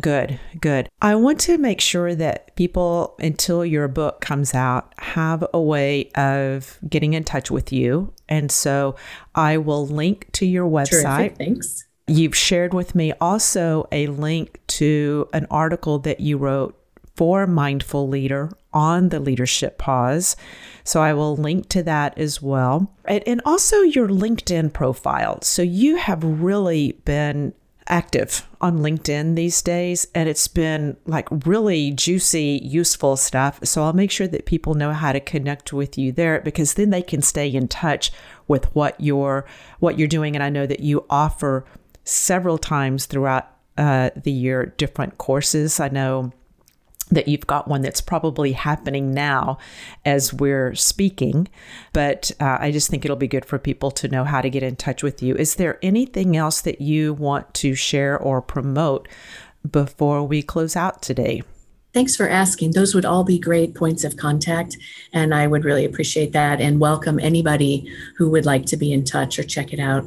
Good, 0.00 0.40
good. 0.60 0.88
I 1.02 1.14
want 1.14 1.40
to 1.40 1.58
make 1.58 1.80
sure 1.80 2.14
that 2.14 2.54
people, 2.56 3.16
until 3.18 3.64
your 3.64 3.86
book 3.88 4.20
comes 4.20 4.54
out, 4.54 4.92
have 4.98 5.44
a 5.52 5.60
way 5.60 6.10
of 6.16 6.78
getting 6.88 7.14
in 7.14 7.24
touch 7.24 7.50
with 7.50 7.72
you. 7.72 8.12
And 8.28 8.50
so 8.50 8.96
I 9.34 9.56
will 9.58 9.86
link 9.86 10.30
to 10.32 10.46
your 10.46 10.68
website. 10.68 11.02
Terrific, 11.02 11.36
thanks. 11.36 11.84
You've 12.06 12.36
shared 12.36 12.74
with 12.74 12.94
me 12.94 13.12
also 13.20 13.88
a 13.90 14.08
link 14.08 14.60
to 14.66 15.28
an 15.32 15.46
article 15.50 16.00
that 16.00 16.20
you 16.20 16.38
wrote 16.38 16.78
for 17.16 17.46
Mindful 17.46 18.08
Leader 18.08 18.50
on 18.74 19.08
the 19.08 19.20
leadership 19.20 19.78
pause. 19.78 20.36
So 20.84 21.00
I 21.00 21.14
will 21.14 21.36
link 21.36 21.68
to 21.70 21.82
that 21.84 22.18
as 22.18 22.42
well. 22.42 22.92
And, 23.06 23.40
also 23.46 23.80
your 23.80 24.08
LinkedIn 24.08 24.72
profile. 24.72 25.40
So 25.42 25.62
you 25.62 25.96
have 25.96 26.22
really 26.22 26.92
been 27.04 27.54
active 27.86 28.46
on 28.60 28.78
LinkedIn 28.78 29.36
these 29.36 29.60
days, 29.62 30.06
and 30.14 30.28
it's 30.28 30.48
been 30.48 30.96
like 31.06 31.28
really 31.46 31.90
juicy, 31.90 32.60
useful 32.62 33.16
stuff. 33.16 33.60
So 33.64 33.82
I'll 33.82 33.92
make 33.92 34.10
sure 34.10 34.26
that 34.28 34.46
people 34.46 34.74
know 34.74 34.92
how 34.92 35.12
to 35.12 35.20
connect 35.20 35.72
with 35.72 35.98
you 35.98 36.12
there 36.12 36.40
because 36.40 36.74
then 36.74 36.90
they 36.90 37.02
can 37.02 37.22
stay 37.22 37.48
in 37.48 37.68
touch 37.68 38.10
with 38.48 38.74
what 38.74 38.98
you're 39.00 39.46
what 39.80 39.98
you're 39.98 40.08
doing. 40.08 40.34
And 40.34 40.42
I 40.42 40.48
know 40.48 40.66
that 40.66 40.80
you 40.80 41.04
offer 41.10 41.64
several 42.04 42.58
times 42.58 43.06
throughout 43.06 43.48
uh, 43.76 44.10
the 44.16 44.32
year 44.32 44.66
different 44.76 45.18
courses. 45.18 45.80
I 45.80 45.88
know 45.88 46.32
that 47.10 47.28
you've 47.28 47.46
got 47.46 47.68
one 47.68 47.82
that's 47.82 48.00
probably 48.00 48.52
happening 48.52 49.12
now 49.12 49.58
as 50.04 50.32
we're 50.32 50.74
speaking. 50.74 51.48
But 51.92 52.30
uh, 52.40 52.58
I 52.60 52.70
just 52.70 52.90
think 52.90 53.04
it'll 53.04 53.16
be 53.16 53.28
good 53.28 53.44
for 53.44 53.58
people 53.58 53.90
to 53.92 54.08
know 54.08 54.24
how 54.24 54.40
to 54.40 54.50
get 54.50 54.62
in 54.62 54.76
touch 54.76 55.02
with 55.02 55.22
you. 55.22 55.34
Is 55.34 55.56
there 55.56 55.78
anything 55.82 56.36
else 56.36 56.60
that 56.62 56.80
you 56.80 57.12
want 57.14 57.52
to 57.54 57.74
share 57.74 58.18
or 58.18 58.40
promote 58.40 59.08
before 59.70 60.26
we 60.26 60.42
close 60.42 60.76
out 60.76 61.02
today? 61.02 61.42
Thanks 61.94 62.16
for 62.16 62.28
asking. 62.28 62.72
Those 62.72 62.92
would 62.92 63.04
all 63.04 63.22
be 63.22 63.38
great 63.38 63.76
points 63.76 64.02
of 64.02 64.16
contact, 64.16 64.76
and 65.12 65.32
I 65.32 65.46
would 65.46 65.64
really 65.64 65.84
appreciate 65.84 66.32
that 66.32 66.60
and 66.60 66.80
welcome 66.80 67.20
anybody 67.20 67.88
who 68.16 68.28
would 68.30 68.44
like 68.44 68.66
to 68.66 68.76
be 68.76 68.92
in 68.92 69.04
touch 69.04 69.38
or 69.38 69.44
check 69.44 69.72
it 69.72 69.78
out. 69.78 70.04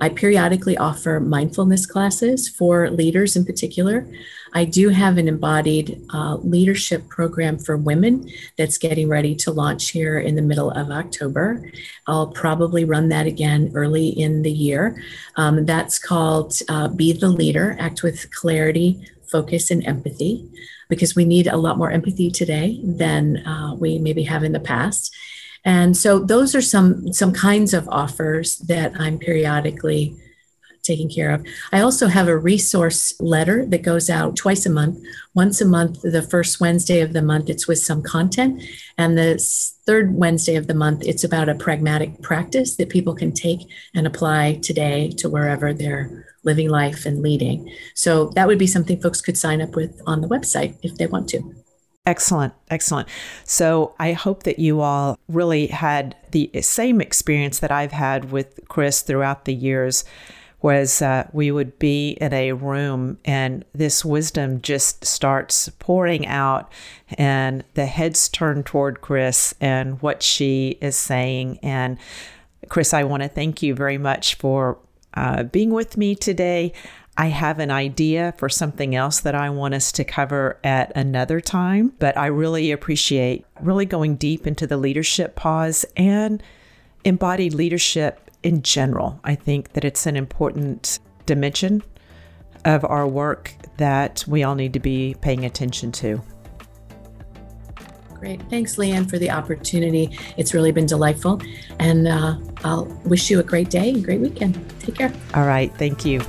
I 0.00 0.08
periodically 0.08 0.76
offer 0.76 1.20
mindfulness 1.20 1.86
classes 1.86 2.48
for 2.48 2.90
leaders 2.90 3.36
in 3.36 3.44
particular. 3.44 4.06
I 4.52 4.64
do 4.64 4.88
have 4.88 5.18
an 5.18 5.28
embodied 5.28 6.00
uh, 6.12 6.36
leadership 6.42 7.08
program 7.08 7.58
for 7.58 7.76
women 7.76 8.28
that's 8.58 8.78
getting 8.78 9.08
ready 9.08 9.34
to 9.36 9.52
launch 9.52 9.90
here 9.90 10.18
in 10.18 10.34
the 10.34 10.42
middle 10.42 10.70
of 10.72 10.90
October. 10.90 11.70
I'll 12.06 12.28
probably 12.28 12.84
run 12.84 13.10
that 13.10 13.26
again 13.26 13.70
early 13.74 14.08
in 14.08 14.42
the 14.42 14.50
year. 14.50 15.00
Um, 15.36 15.66
that's 15.66 15.98
called 15.98 16.58
uh, 16.68 16.88
Be 16.88 17.12
the 17.12 17.28
Leader, 17.28 17.76
Act 17.78 18.02
with 18.02 18.32
Clarity, 18.32 19.06
Focus, 19.30 19.70
and 19.70 19.86
Empathy. 19.86 20.48
because 20.90 21.14
we 21.14 21.24
need 21.24 21.46
a 21.46 21.56
lot 21.56 21.78
more 21.78 21.90
empathy 21.90 22.30
today 22.30 22.80
than 22.82 23.38
uh, 23.46 23.74
we 23.74 23.98
maybe 23.98 24.24
have 24.24 24.42
in 24.42 24.52
the 24.52 24.60
past. 24.60 25.14
And 25.64 25.96
so 25.96 26.18
those 26.18 26.54
are 26.54 26.62
some 26.62 27.12
some 27.12 27.32
kinds 27.32 27.74
of 27.74 27.88
offers 27.88 28.58
that 28.58 28.92
I'm 28.98 29.18
periodically 29.18 30.16
taking 30.82 31.10
care 31.10 31.30
of. 31.30 31.46
I 31.72 31.80
also 31.80 32.06
have 32.06 32.28
a 32.28 32.36
resource 32.36 33.12
letter 33.20 33.66
that 33.66 33.82
goes 33.82 34.08
out 34.08 34.36
twice 34.36 34.66
a 34.66 34.70
month. 34.70 34.98
Once 35.34 35.60
a 35.60 35.66
month, 35.66 36.00
the 36.02 36.22
first 36.22 36.60
Wednesday 36.60 37.00
of 37.00 37.12
the 37.12 37.22
month, 37.22 37.50
it's 37.50 37.68
with 37.68 37.78
some 37.78 38.02
content. 38.02 38.62
And 38.96 39.16
the 39.16 39.38
third 39.86 40.14
Wednesday 40.14 40.56
of 40.56 40.66
the 40.66 40.74
month, 40.74 41.02
it's 41.04 41.24
about 41.24 41.48
a 41.48 41.54
pragmatic 41.54 42.22
practice 42.22 42.76
that 42.76 42.88
people 42.88 43.14
can 43.14 43.32
take 43.32 43.60
and 43.94 44.06
apply 44.06 44.60
today 44.62 45.10
to 45.18 45.28
wherever 45.28 45.72
they're 45.72 46.26
living 46.44 46.70
life 46.70 47.04
and 47.04 47.22
leading. 47.22 47.70
So 47.94 48.30
that 48.34 48.46
would 48.46 48.58
be 48.58 48.66
something 48.66 49.00
folks 49.00 49.20
could 49.20 49.36
sign 49.36 49.60
up 49.60 49.76
with 49.76 50.00
on 50.06 50.22
the 50.22 50.28
website 50.28 50.76
if 50.82 50.96
they 50.96 51.06
want 51.06 51.28
to. 51.30 51.59
Excellent, 52.06 52.54
excellent. 52.70 53.08
So 53.44 53.94
I 53.98 54.12
hope 54.12 54.44
that 54.44 54.58
you 54.58 54.80
all 54.80 55.18
really 55.28 55.66
had 55.66 56.16
the 56.30 56.50
same 56.62 57.00
experience 57.00 57.58
that 57.58 57.70
I've 57.70 57.92
had 57.92 58.32
with 58.32 58.58
Chris 58.68 59.02
throughout 59.02 59.44
the 59.44 59.54
years. 59.54 60.04
Was 60.62 61.00
uh, 61.00 61.26
we 61.32 61.50
would 61.50 61.78
be 61.78 62.10
in 62.20 62.34
a 62.34 62.52
room 62.52 63.18
and 63.24 63.64
this 63.74 64.04
wisdom 64.04 64.60
just 64.60 65.06
starts 65.06 65.70
pouring 65.78 66.26
out, 66.26 66.70
and 67.16 67.64
the 67.74 67.86
heads 67.86 68.28
turn 68.28 68.62
toward 68.62 69.00
Chris 69.00 69.54
and 69.58 70.02
what 70.02 70.22
she 70.22 70.76
is 70.82 70.96
saying. 70.96 71.58
And 71.62 71.96
Chris, 72.68 72.92
I 72.92 73.04
want 73.04 73.22
to 73.22 73.28
thank 73.28 73.62
you 73.62 73.74
very 73.74 73.96
much 73.96 74.34
for 74.34 74.78
uh, 75.14 75.44
being 75.44 75.70
with 75.70 75.96
me 75.96 76.14
today. 76.14 76.74
I 77.20 77.26
have 77.26 77.58
an 77.58 77.70
idea 77.70 78.32
for 78.38 78.48
something 78.48 78.94
else 78.94 79.20
that 79.20 79.34
I 79.34 79.50
want 79.50 79.74
us 79.74 79.92
to 79.92 80.04
cover 80.04 80.58
at 80.64 80.90
another 80.96 81.38
time, 81.38 81.92
but 81.98 82.16
I 82.16 82.28
really 82.28 82.72
appreciate 82.72 83.44
really 83.60 83.84
going 83.84 84.16
deep 84.16 84.46
into 84.46 84.66
the 84.66 84.78
leadership 84.78 85.36
pause 85.36 85.84
and 85.98 86.42
embodied 87.04 87.52
leadership 87.52 88.30
in 88.42 88.62
general. 88.62 89.20
I 89.22 89.34
think 89.34 89.74
that 89.74 89.84
it's 89.84 90.06
an 90.06 90.16
important 90.16 90.98
dimension 91.26 91.82
of 92.64 92.86
our 92.86 93.06
work 93.06 93.52
that 93.76 94.24
we 94.26 94.42
all 94.42 94.54
need 94.54 94.72
to 94.72 94.80
be 94.80 95.14
paying 95.20 95.44
attention 95.44 95.92
to. 95.92 96.22
Great. 98.14 98.40
Thanks, 98.48 98.76
Leanne, 98.76 99.10
for 99.10 99.18
the 99.18 99.30
opportunity. 99.30 100.18
It's 100.38 100.54
really 100.54 100.72
been 100.72 100.86
delightful. 100.86 101.42
And 101.80 102.08
uh, 102.08 102.38
I'll 102.64 102.86
wish 103.04 103.28
you 103.30 103.40
a 103.40 103.42
great 103.42 103.68
day 103.68 103.90
and 103.90 104.02
great 104.02 104.22
weekend. 104.22 104.58
Take 104.80 104.94
care. 104.94 105.12
All 105.34 105.44
right. 105.44 105.70
Thank 105.76 106.06
you. 106.06 106.22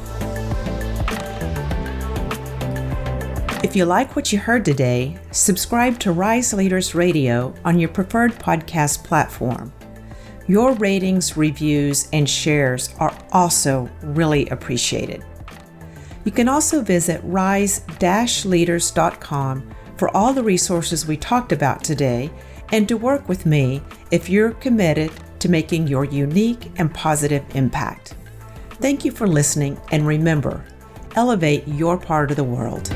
If 3.72 3.78
you 3.78 3.86
like 3.86 4.18
what 4.18 4.34
you 4.34 4.38
heard 4.38 4.66
today, 4.66 5.18
subscribe 5.32 5.98
to 6.00 6.12
Rise 6.12 6.52
Leaders 6.52 6.94
Radio 6.94 7.54
on 7.64 7.80
your 7.80 7.88
preferred 7.88 8.34
podcast 8.34 9.06
platform. 9.06 9.72
Your 10.46 10.74
ratings, 10.74 11.38
reviews, 11.38 12.10
and 12.12 12.30
shares 12.30 12.94
are 13.00 13.18
also 13.32 13.90
really 14.02 14.46
appreciated. 14.50 15.24
You 16.26 16.34
can 16.34 16.50
also 16.50 16.82
visit 16.82 17.22
rise 17.24 17.86
leaders.com 18.44 19.74
for 19.96 20.18
all 20.18 20.34
the 20.34 20.44
resources 20.44 21.08
we 21.08 21.16
talked 21.16 21.54
about 21.54 21.82
today 21.82 22.30
and 22.74 22.90
to 22.90 22.98
work 22.98 23.30
with 23.30 23.46
me 23.46 23.82
if 24.12 24.30
you're 24.30 24.52
committed 24.52 25.14
to 25.40 25.48
making 25.48 25.88
your 25.88 26.04
unique 26.04 26.74
and 26.76 26.94
positive 26.94 27.46
impact. 27.56 28.16
Thank 28.82 29.06
you 29.06 29.12
for 29.12 29.28
listening, 29.28 29.80
and 29.94 30.06
remember, 30.06 30.66
elevate 31.16 31.66
your 31.70 31.98
part 31.98 32.32
of 32.32 32.36
the 32.36 32.44
world. 32.44 32.94